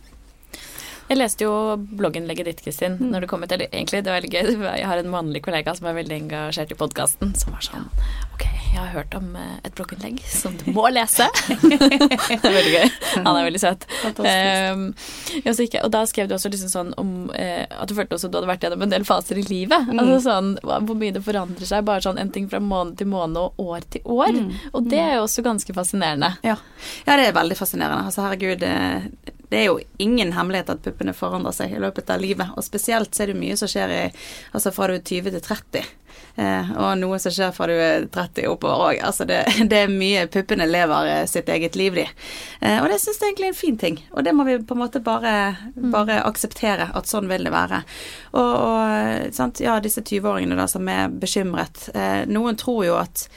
[1.06, 3.10] Jeg leste jo blogginnlegget ditt, Kristin, mm.
[3.14, 3.52] når du kom ut.
[3.52, 4.54] Eller egentlig, det var veldig gøy.
[4.80, 7.86] Jeg har en mannlig kollega som er veldig engasjert i podkasten, som var sånn
[8.36, 11.28] Ok, jeg har hørt om eh, et blogginnlegg som du må lese.
[11.62, 12.90] det er veldig gøy.
[13.22, 13.86] Han er veldig søt.
[14.18, 14.88] Um,
[15.46, 18.50] og da skrev du også liksom sånn om uh, at du følte også du hadde
[18.50, 19.88] vært gjennom en del faser i livet.
[19.88, 20.02] Mm.
[20.02, 21.86] Altså sånn hvor mye det forandrer seg.
[21.88, 24.34] Bare sånn en ting fra måned til måned og år til år.
[24.34, 24.52] Mm.
[24.74, 26.34] Og det er jo også ganske fascinerende.
[26.44, 26.58] Ja.
[27.06, 28.10] ja, det er veldig fascinerende.
[28.10, 32.22] Altså herregud, eh, det er jo ingen hemmelighet at puppene forandrer seg i løpet av
[32.22, 32.56] livet.
[32.58, 34.02] Og spesielt så er det mye som skjer i,
[34.56, 35.86] altså fra du er 20 til 30.
[36.36, 39.02] Eh, og noe som skjer fra du er 30 oppover òg.
[39.08, 42.08] Altså det, det, er mye puppene lever eh, sitt eget liv, de.
[42.62, 44.00] Eh, og det syns jeg egentlig er en fin ting.
[44.12, 45.36] Og det må vi på en måte bare,
[45.76, 45.92] mm.
[45.94, 47.84] bare akseptere at sånn vil det være.
[48.36, 51.90] Og, og sant, ja, disse 20-åringene da som er bekymret.
[51.96, 53.28] Eh, noen tror jo at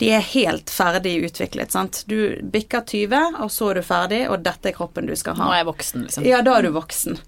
[0.00, 1.72] de er helt ferdig utviklet.
[1.72, 2.02] sant?
[2.08, 5.44] Du bikker 20, og så er du ferdig, og dette er kroppen du skal ha.
[5.44, 6.24] Nå er jeg voksen, liksom.
[6.24, 7.18] Ja, da er du voksen.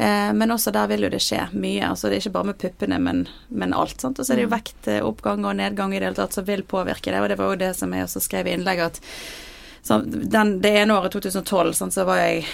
[0.00, 1.90] Eh, men også der vil jo det skje mye.
[1.90, 4.00] altså Det er ikke bare med puppene, men, men alt.
[4.00, 4.16] sant?
[4.16, 4.56] Og så er det jo mm.
[4.56, 7.62] vektoppgang og nedgang i det hele tatt som vil påvirke det, og det var jo
[7.66, 9.51] det som jeg også skrev i innlegget, at
[9.88, 12.44] den, det ene året, 2012, sånn, så jeg,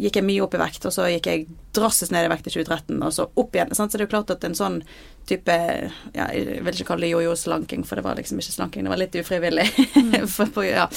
[0.00, 1.42] gikk jeg mye opp i vekt, og så gikk jeg
[1.76, 3.74] drastisk ned i vekt i 2013, og så opp igjen.
[3.76, 4.78] Sånn, så det er jo klart at en sånn
[5.28, 5.54] type
[6.16, 9.02] ja, Jeg vil ikke kalle det jojo-slanking, for det var liksom ikke slanking, det var
[9.02, 9.66] litt ufrivillig.
[9.92, 10.14] Mm.
[10.24, 10.88] for, for, ja.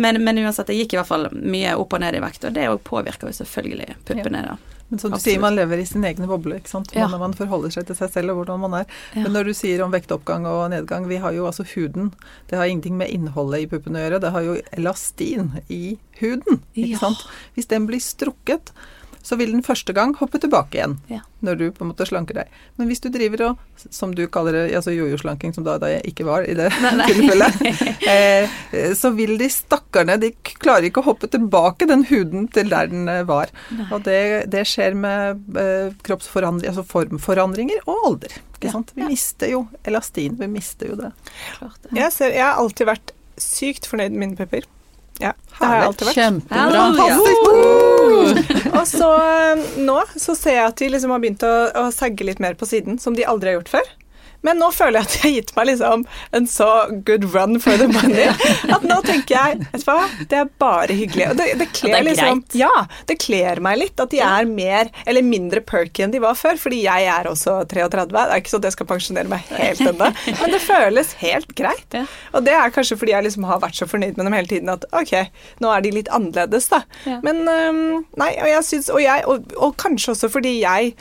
[0.00, 2.56] men, men, uansett, jeg gikk i hvert fall mye opp og ned i vekt, og
[2.56, 4.40] det påvirker jo selvfølgelig puppene.
[4.40, 4.56] Ja.
[4.56, 4.75] da.
[4.88, 5.32] Men som du Absolutt.
[5.32, 6.92] sier, man lever i sin egen boble, ikke sant.
[6.94, 7.08] Ja.
[7.18, 8.92] Man forholder seg til seg selv og hvordan man er.
[9.16, 9.24] Ja.
[9.24, 12.12] Men når du sier om vektoppgang og nedgang, vi har jo altså huden.
[12.50, 14.22] Det har ingenting med innholdet i puppene å gjøre.
[14.22, 17.02] Det har jo elastin i huden, ikke ja.
[17.02, 17.26] sant.
[17.58, 18.70] Hvis den blir strukket,
[19.26, 21.20] så vil den første gang hoppe tilbake igjen Ja.
[21.42, 22.52] når du på en måte slanker deg.
[22.78, 23.58] Men hvis du driver og,
[23.90, 26.68] som du kaller det, altså jojo-slanking, som da, da jeg ikke var i det
[27.08, 27.58] tilfellet,
[28.06, 28.54] eh,
[28.94, 30.30] så vil de stakkarene De
[30.62, 33.26] klarer ikke å hoppe tilbake den huden til der den var.
[33.26, 33.50] var.
[33.90, 34.20] Og det,
[34.52, 38.38] det skjer med eh, kroppsforandringer, altså formforandringer og alder.
[38.56, 38.72] Ikke Ja.
[38.78, 38.94] sant?
[38.96, 41.10] Vi mister jo elastin, vi mister jo det.
[41.58, 42.04] Klart ja.
[42.04, 44.64] Jeg, ser, jeg har alltid vært sykt fornøyd med mine pupper.
[45.22, 46.18] Ja, det har jeg alltid vært.
[46.20, 46.80] Kjempebra.
[46.96, 48.72] Fantastisk!
[48.76, 52.26] Og så eh, nå så ser jeg at de liksom har begynt å, å sagge
[52.28, 53.86] litt mer på siden, som de aldri har gjort før.
[54.46, 56.04] Men nå føler jeg at jeg har gitt meg liksom
[56.36, 56.68] en så
[57.06, 58.28] good run for the money
[58.76, 59.96] at nå tenker jeg vet du hva,
[60.30, 61.28] det er bare hyggelig.
[61.32, 62.42] Og det, det kler er liksom.
[62.58, 62.72] Ja,
[63.08, 66.58] det kler meg litt at de er mer eller mindre perky enn de var før,
[66.60, 68.06] fordi jeg er også 33.
[68.12, 71.52] Det er ikke sånn at jeg skal pensjonere meg helt ennå, men det føles helt
[71.58, 71.98] greit.
[72.32, 74.72] Og det er kanskje fordi jeg liksom har vært så fornøyd med dem hele tiden
[74.72, 75.14] at ok,
[75.64, 76.82] nå er de litt annerledes, da.
[77.24, 80.94] Men nei, og jeg syns Og, og, og kanskje også fordi jeg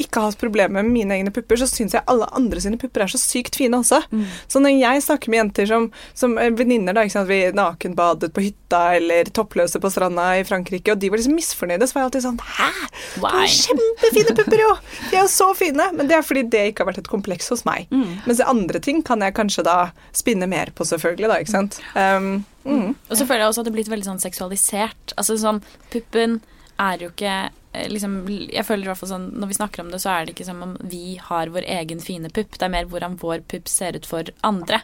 [0.00, 3.04] ikke har hatt problemer med mine egne pupper, så syns jeg alle andre sine pupper
[3.04, 4.02] er så sykt fine også.
[4.50, 8.32] Så når jeg snakker med jenter som, som eh, venninner, da, ikke sant, vi nakenbadet
[8.36, 12.04] på hytta eller toppløse på stranda i Frankrike, og de var liksom misfornøyde, så var
[12.04, 12.68] jeg alltid sånn Hæ?
[13.16, 14.70] Du har kjempefine pupper, jo!
[15.10, 15.90] De er jo så fine!
[15.96, 17.90] Men det er fordi det ikke har vært et kompleks hos meg.
[18.28, 19.78] Mens andre ting kan jeg kanskje da
[20.16, 21.80] spinne mer på, selvfølgelig, da, ikke sant.
[21.94, 22.30] Um,
[22.64, 22.88] mm.
[23.08, 25.14] Og så føler jeg også at det er blitt veldig sånn seksualisert.
[25.16, 25.62] Altså sånn,
[25.92, 26.40] Puppen
[26.80, 27.34] er jo ikke
[27.72, 30.26] eh, liksom, Jeg føler i hvert fall sånn Når vi snakker om det, så er
[30.26, 32.56] det ikke som om vi har vår egen fine pupp.
[32.56, 34.82] Det er mer hvordan vår pupp ser ut for andre.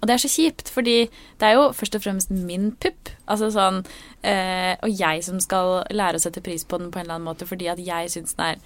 [0.00, 0.96] Og det er så kjipt, fordi
[1.40, 3.12] det er jo først og fremst min pupp.
[3.30, 3.82] Altså sånn
[4.22, 7.30] eh, Og jeg som skal lære å sette pris på den på en eller annen
[7.30, 8.64] måte fordi at jeg syns den er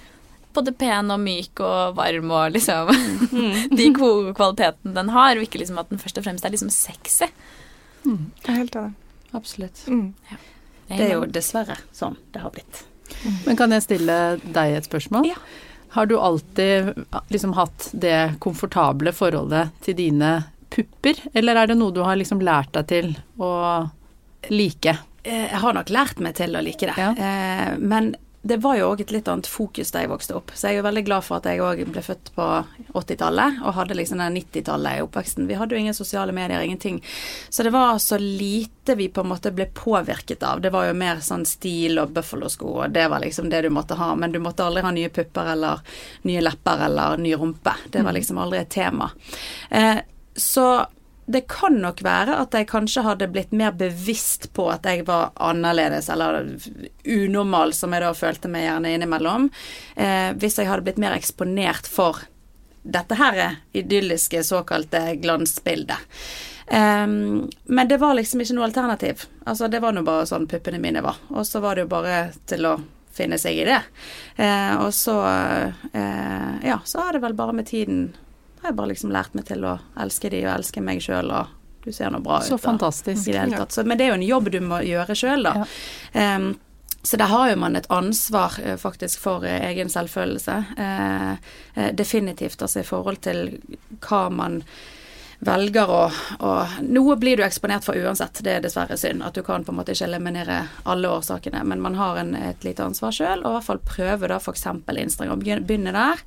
[0.56, 2.88] både pen og myk og varm og liksom
[3.78, 6.72] De gode kvalitetene den har, og ikke liksom at den først og fremst er liksom
[6.74, 7.28] sexy.
[8.08, 8.94] Jeg er helt enig.
[9.36, 9.82] Absolutt.
[9.92, 10.14] Mm.
[10.88, 12.84] Det er jo dessverre sånn det har blitt.
[13.46, 15.26] Men kan jeg stille deg et spørsmål?
[15.28, 15.36] Ja.
[15.94, 16.92] Har du alltid
[17.32, 20.32] liksom hatt det komfortable forholdet til dine
[20.70, 23.52] pupper, eller er det noe du har liksom lært deg til å
[24.52, 24.96] like?
[25.24, 26.96] Eh, Jeg har nok lært meg til å like det.
[27.00, 27.10] Ja.
[27.16, 28.14] Eh, Men
[28.48, 30.52] det var jo òg et litt annet fokus da jeg vokste opp.
[30.54, 32.46] Så jeg er jo veldig glad for at jeg òg ble født på
[32.96, 35.48] 80-tallet og hadde liksom den 90-tallet i oppveksten.
[35.50, 37.02] Vi hadde jo ingen sosiale medier, ingenting.
[37.50, 40.62] Så det var så lite vi på en måte ble påvirket av.
[40.64, 43.98] Det var jo mer sånn stil og buffalo-sko, og det var liksom det du måtte
[44.00, 44.14] ha.
[44.16, 45.84] Men du måtte aldri ha nye pupper eller
[46.28, 47.76] nye lepper eller ny rumpe.
[47.92, 49.10] Det var liksom aldri et tema.
[49.68, 49.98] Eh,
[50.38, 50.68] så
[51.28, 55.34] det kan nok være at jeg kanskje hadde blitt mer bevisst på at jeg var
[55.36, 56.40] annerledes, eller
[57.04, 59.48] unormal, som jeg da følte meg gjerne innimellom,
[59.96, 62.24] eh, hvis jeg hadde blitt mer eksponert for
[62.82, 65.98] dette her idylliske såkalte glansbildet.
[66.70, 69.24] Um, men det var liksom ikke noe alternativ.
[69.44, 71.20] Altså, det var nå bare sånn puppene mine var.
[71.32, 72.74] Og så var det jo bare til å
[73.18, 73.80] finne seg i det.
[74.36, 78.10] Eh, og så eh, Ja, så har det vel bare med tiden
[78.62, 81.54] har jeg bare liksom lært meg til å elske de og elske meg sjøl og
[81.84, 82.48] du ser nå bra ut.
[82.48, 83.28] Så fantastisk.
[83.28, 83.72] i det tatt.
[83.72, 85.66] Så, men det er jo en jobb du må gjøre sjøl, da.
[86.12, 86.50] Em,
[87.06, 90.56] så der har jo man et ansvar eh, faktisk for eh, egen selvfølelse.
[90.76, 91.30] Eh,
[91.74, 93.54] eh, definitivt, altså i forhold til
[94.04, 94.60] hva man
[95.38, 96.00] velger å,
[96.42, 96.52] å
[96.88, 99.22] Noe blir du eksponert for uansett, det er dessverre synd.
[99.22, 102.66] At du kan på en måte ikke eliminere alle årsakene, men man har en, et
[102.66, 104.66] lite ansvar sjøl, og i hvert fall prøve da f.eks.
[105.04, 105.44] Instagram.
[105.68, 106.22] Begynne der,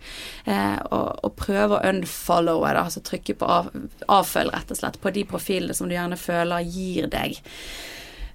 [0.46, 3.72] eh, og, og prøve å unfollowe, da, altså trykke på av,
[4.08, 7.42] avfølg, rett og slett, på de profilene som du gjerne føler gir deg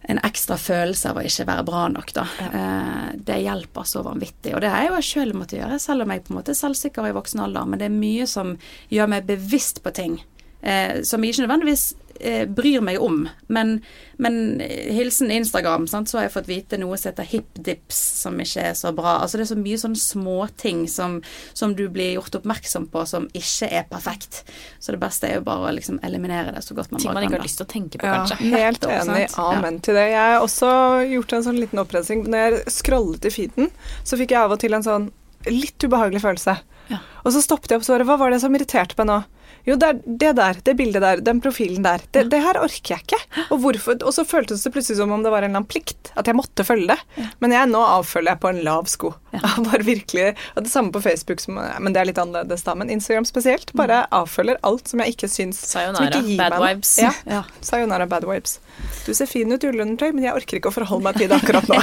[0.07, 2.27] en ekstra følelse av å ikke være bra nok, da.
[2.47, 4.53] Eh, det hjelper så vanvittig.
[4.55, 6.61] Og det har jeg jo sjøl måttet gjøre, selv om jeg på en måte er
[6.61, 7.67] selvsikker i voksen alder.
[7.67, 8.55] Men det er mye som
[8.93, 10.21] gjør meg bevisst på ting.
[10.67, 11.83] Eh, som jeg ikke nødvendigvis
[12.19, 13.21] eh, bryr meg om.
[13.55, 13.77] Men,
[14.19, 18.41] men eh, hilsen Instagram, sant, så har jeg fått vite noe som heter hipdips, som
[18.43, 19.21] ikke er så bra.
[19.23, 21.21] Altså det er så mye sånne småting som,
[21.55, 24.43] som du blir gjort oppmerksom på som ikke er perfekt.
[24.83, 27.21] Så det beste er jo bare å liksom eliminere det så godt man Ting bare
[27.21, 28.51] man ikke har lyst til å tenke på, Ja, kanskje.
[28.57, 29.27] helt enig.
[29.47, 30.09] Amen til det.
[30.17, 30.73] Jeg har også
[31.13, 32.27] gjort en sånn liten opprensing.
[32.27, 33.71] Når jeg scrollet i feeden,
[34.03, 35.13] så fikk jeg av og til en sånn
[35.47, 36.59] litt ubehagelig følelse.
[36.93, 37.01] Ja.
[37.25, 39.23] Og så stoppet jeg opp og så hva var det som irriterte meg nå?
[39.67, 42.03] Jo, det er det der, det bildet der, den profilen der.
[42.15, 43.19] Det, det her orker jeg ikke.
[43.51, 46.13] Og, hvorfor, og så føltes det plutselig som om det var en eller annen plikt,
[46.15, 47.27] at jeg måtte følge det.
[47.43, 49.11] Men jeg, nå avfølger jeg på en lav sko.
[49.67, 52.77] Bare virkelig, og Det samme på Facebook, som, men det er litt annerledes da.
[52.79, 53.73] Men Instagram spesielt.
[53.75, 56.93] Bare avfølger alt som jeg ikke syns som ikke gir bad meg vibes.
[57.03, 57.11] Ja.
[57.27, 57.43] Ja.
[57.59, 58.61] Sayonara bad vibes.
[59.03, 61.41] Du ser fin ut i ullundertøy, men jeg orker ikke å forholde meg til det
[61.41, 61.83] akkurat nå.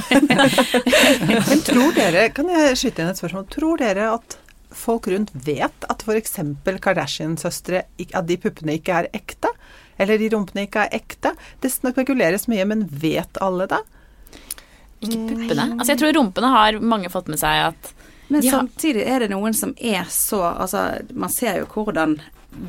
[1.50, 4.38] Men tror dere, kan jeg skyte inn et spørsmål, tror dere at
[4.78, 6.40] folk rundt vet at f.eks.
[6.84, 9.52] Kardashian-søstre, at de puppene ikke er ekte?
[10.02, 11.34] Eller de rumpene ikke er ekte?
[11.62, 13.82] Det spekuleres mye, men vet alle det?
[15.04, 15.68] Ikke puppene.
[15.78, 17.94] Altså, jeg tror rumpene har mange fått med seg at
[18.32, 18.56] Men ja.
[18.56, 22.18] samtidig er det noen som er så Altså, man ser jo hvordan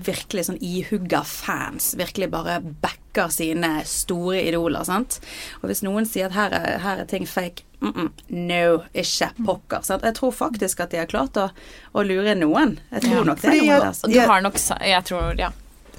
[0.04, 5.20] virkelig sånn ihugga fans virkelig bare backer sine store idoler, sant.
[5.62, 9.30] Og hvis noen sier at her er, her er ting fake, mm -mm, no, ikke
[9.46, 9.82] pokker.
[9.84, 10.02] Sant?
[10.02, 11.50] Jeg tror faktisk at de har klart å,
[11.94, 12.78] å lure noen.
[12.92, 13.86] Jeg tror Ja, nok det er noe jeg- der.
[13.88, 14.12] altså.
[14.12, 15.50] Du har nok Jeg tror Ja.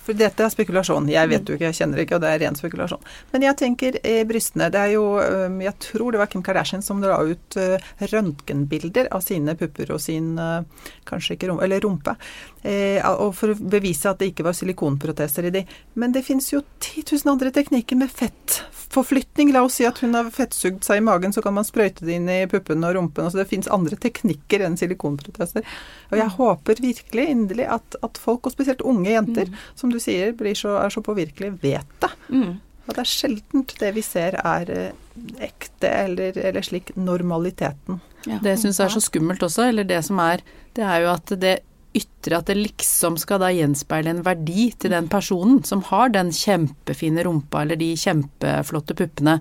[0.06, 1.10] For dette er spekulasjon.
[1.10, 3.06] Jeg vet jo ikke, jeg kjenner ikke, og det er ren spekulasjon.
[3.34, 4.70] Men jeg tenker eh, brystene.
[4.74, 5.06] Det er jo
[5.62, 7.78] Jeg tror det var Kim Kardashian som la ut øh,
[8.12, 10.62] røntgenbilder av sine pupper og sin øh,
[11.06, 12.16] Kanskje ikke rumpe, eller rumpe.
[12.66, 15.62] Eh, og for å bevise at det ikke var silikonproteser i de.
[16.02, 19.52] Men det finnes jo 10 000 andre teknikker med fettforflytning.
[19.54, 22.18] La oss si at hun har fettsugd seg i magen, så kan man sprøyte det
[22.18, 23.28] inn i puppene og rumpen.
[23.28, 25.68] Altså det finnes andre teknikker enn silikonproteser.
[26.10, 30.36] Og jeg håper virkelig inderlig at, at folk, og spesielt unge jenter, som du sier,
[30.38, 32.12] blir så, er så påvirkelig, vet det.
[32.30, 32.58] Mm.
[32.86, 34.98] Og det er sjeldent det vi ser er eh,
[35.48, 38.02] ekte, eller, eller slik normaliteten.
[38.26, 38.40] Ja.
[38.42, 40.44] Det jeg syns er så skummelt også, eller det som er,
[40.78, 41.56] det er jo at det
[41.96, 46.32] ytre at det liksom skal da gjenspeile en verdi til den personen som har den
[46.36, 49.38] kjempefine rumpa eller de kjempeflotte puppene.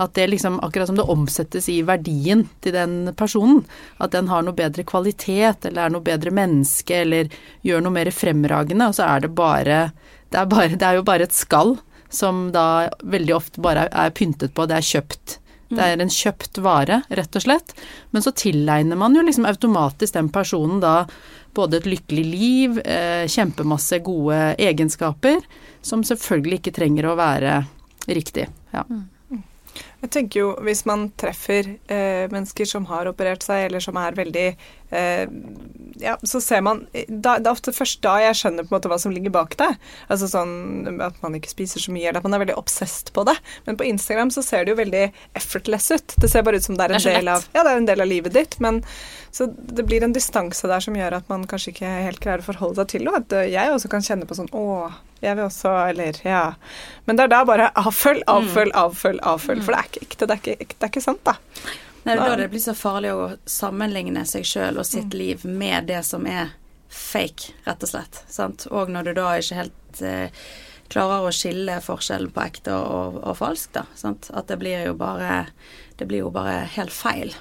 [0.00, 3.64] At det liksom, akkurat som det omsettes i verdien til den personen,
[4.00, 7.28] at den har noe bedre kvalitet eller er noe bedre menneske eller
[7.66, 9.82] gjør noe mer fremragende, og så er det bare
[10.30, 11.76] Det er, bare, det er jo bare et skall
[12.10, 15.40] som da veldig ofte bare er, pyntet på, det er kjøpt.
[15.70, 17.74] Det er en kjøpt vare, rett og slett.
[18.10, 21.04] Men så tilegner man jo liksom automatisk den personen da
[21.54, 25.40] både et lykkelig liv, eh, kjempemasse gode egenskaper,
[25.82, 27.56] som selvfølgelig ikke trenger å være
[28.08, 28.48] riktig.
[28.74, 28.84] Ja.
[30.00, 34.16] Jeg tenker jo hvis man treffer eh, mennesker som har operert seg, eller som er
[34.16, 34.46] veldig
[36.00, 38.90] Ja, så ser man da, Det er ofte først da jeg skjønner på en måte
[38.92, 39.68] hva som ligger bak det.
[40.08, 43.24] Altså sånn at man ikke spiser så mye, eller at man er veldig obsesst på
[43.28, 43.36] det.
[43.66, 45.04] Men på Instagram så ser det jo veldig
[45.38, 46.16] effortless ut.
[46.22, 47.82] Det ser bare ut som det er en, Det er del, av, ja, det er
[47.82, 48.56] en del av livet ditt.
[48.64, 48.80] Men
[49.30, 52.48] så det blir en distanse der som gjør at man kanskje ikke helt greier å
[52.48, 53.14] forholde seg til det.
[53.20, 54.64] At eh, jeg også kan kjenne på sånn Å,
[55.20, 56.42] jeg vil også Eller ja.
[57.06, 59.62] Men det er da bare avfølg, avfølg, avfølg, avfølg.
[59.66, 60.26] For det er ikke ekte.
[60.30, 61.36] Det er ikke, det er ikke sant, da.
[62.04, 66.00] Nei, da det blir så farlig å sammenligne seg sjøl og sitt liv med det
[66.06, 66.54] som er
[66.90, 68.22] fake, rett og slett.
[68.32, 68.66] Sant?
[68.70, 70.44] Og når du da ikke helt eh,
[70.90, 73.84] klarer å skille forskjellen på ekte og, og falsk, da.
[73.98, 74.30] Sant?
[74.34, 75.44] At det blir jo bare
[76.00, 77.34] Det blir jo bare helt feil.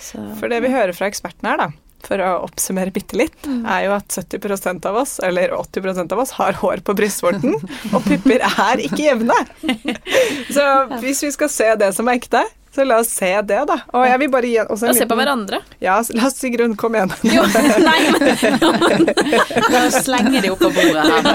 [0.00, 1.68] Så, For det vi hører fra ekspertene her, da,
[2.02, 6.32] for å oppsummere bitte litt, er jo at 70% av oss, eller 80% av oss,
[6.40, 7.54] har hår på brystvorten,
[7.92, 9.36] og pupper er ikke jevne.
[10.56, 10.64] Så
[11.04, 12.42] hvis vi skal se det som er ekte,
[12.74, 13.76] så la oss se det, da.
[13.98, 15.58] Og jeg vil bare gi også en Og se på hverandre.
[15.82, 17.10] Ja, la oss Sigrun, kom igjen.
[17.34, 17.42] Jo,
[17.82, 18.20] nei, men,
[19.74, 21.34] Nå slenger de opp på bordet her nå.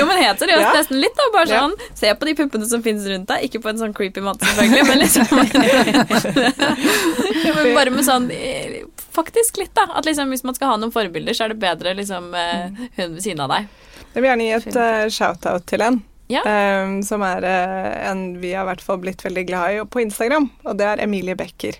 [0.00, 0.72] jo, men helt seriøst, Ja.
[0.74, 1.28] nesten litt, da.
[1.36, 1.60] Bare Ja.
[1.62, 3.46] sånn, se på de puppene som finnes rundt deg.
[3.46, 5.26] Ikke på en sånn creepy måte, selvfølgelig, men liksom
[7.44, 8.82] ja, men Bare med sånn eh,
[9.14, 9.86] Faktisk litt, da.
[9.98, 13.14] At liksom, hvis man skal ha noen forbilder, så er det bedre liksom eh, hun
[13.16, 13.66] ved siden av deg.
[14.14, 15.98] Jeg vil gjerne gi et uh, shout-out til en.
[16.28, 16.42] Ja.
[16.84, 20.50] um, som er eh, en vi har hvert fall blitt veldig glad i på Instagram,
[20.68, 21.78] og det er Emilie Becker.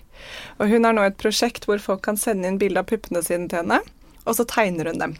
[0.57, 3.45] Og hun har nå et prosjekt hvor folk kan sende inn bilde av puppene sine
[3.51, 3.77] til henne,
[4.25, 5.13] og så tegner hun dem.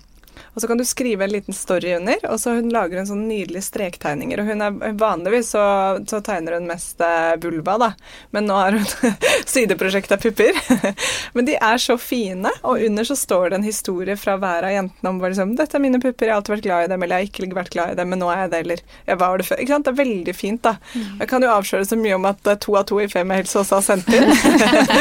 [0.54, 3.28] Og så kan du skrive en liten story under, og så hun lager hun sånne
[3.30, 4.42] nydelige strektegninger.
[4.42, 5.64] Og hun er vanligvis så,
[6.10, 7.92] så tegner hun mest eh, vulva, da,
[8.36, 9.16] men nå har hun
[9.54, 10.58] sideprosjekt av pupper.
[11.36, 14.76] men de er så fine, og under så står det en historie fra hver av
[14.76, 17.04] jentene om bare liksom, 'Dette er mine pupper, jeg har alltid vært glad i dem',
[17.04, 19.20] eller 'Jeg har ikke vært glad i dem, men nå er jeg det', eller 'Jeg
[19.20, 19.62] var det før'.
[19.64, 19.86] Ikke sant?
[19.86, 20.76] Det er veldig fint, da.
[21.20, 23.80] Jeg kan jo avsløre så mye om at eh, to av to i Femihelse også
[23.80, 24.30] har sendt inn.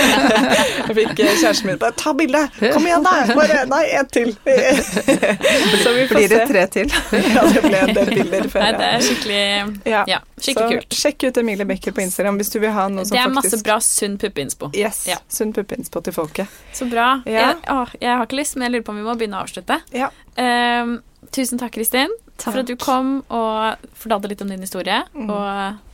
[0.89, 2.45] jeg fikk eh, kjæresten min bare 'Ta bilde!
[2.73, 4.37] Kom igjen, da!' Bare Nei, ett til.
[5.83, 6.93] Så vi får Blir det tre til?
[7.35, 8.65] ja, det ble en del bilder før.
[8.65, 9.43] Nei, det er skikkelig
[9.89, 10.03] Ja.
[10.11, 10.99] Ja, skikkelig så kult.
[11.01, 13.59] sjekk ut Emilie Becker på Instagram hvis du vil ha noe som Det er faktisk
[13.59, 14.71] masse bra sunn puppeinspo.
[14.77, 15.03] Yes.
[15.11, 15.19] Ja.
[15.33, 16.61] Sunn puppeinspo til folket.
[16.77, 17.11] Så bra.
[17.29, 17.51] Ja.
[17.51, 19.45] Jeg, å, jeg har ikke lyst, men jeg lurer på om vi må begynne å
[19.47, 19.81] avslutte.
[19.97, 20.11] Ja.
[20.41, 20.99] Ehm,
[21.35, 25.03] tusen takk, Kristin, for at du kom og fortalte litt om din historie.
[25.15, 25.29] Mm.
[25.35, 25.85] Og eh,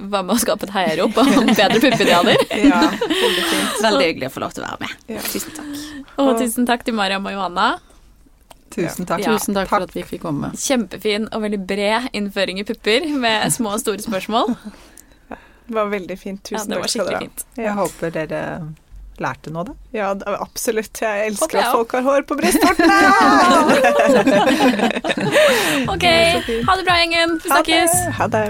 [0.00, 2.40] var med å skape et heiarop om bedre puppeidealer.
[2.56, 3.44] Ja, veldig.
[3.82, 5.06] Veldig hyggelig å få lov til å være med.
[5.16, 5.22] Ja.
[5.26, 5.86] Tusen takk.
[6.22, 7.68] Og tusen takk til Mariam og Johanna.
[8.70, 9.24] Tusen takk.
[9.24, 9.34] Ja.
[9.34, 10.52] Tusen takk for at vi fikk komme.
[10.58, 14.54] Kjempefin og veldig bred innføring i pupper med små og store spørsmål.
[15.30, 16.42] Det var veldig fint.
[16.46, 17.28] Tusen det takk skal dere ha.
[17.62, 18.42] Jeg håper dere
[19.20, 19.74] lærte noe, da.
[19.94, 20.96] Ja, absolutt.
[21.02, 22.96] Jeg elsker okay, at folk har hår på brystvortene!
[25.94, 27.36] Ok, ha det bra, gjengen.
[27.42, 27.98] Vi snakkes.
[28.16, 28.46] Ha det.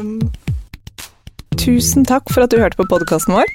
[1.60, 3.50] Tusen takk for at du hørte på podkasten vår.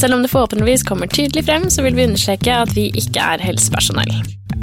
[0.00, 3.44] Selv om det forhåpentligvis kommer tydelig frem, så vil vi understreke at vi ikke er
[3.44, 4.16] helsepersonell.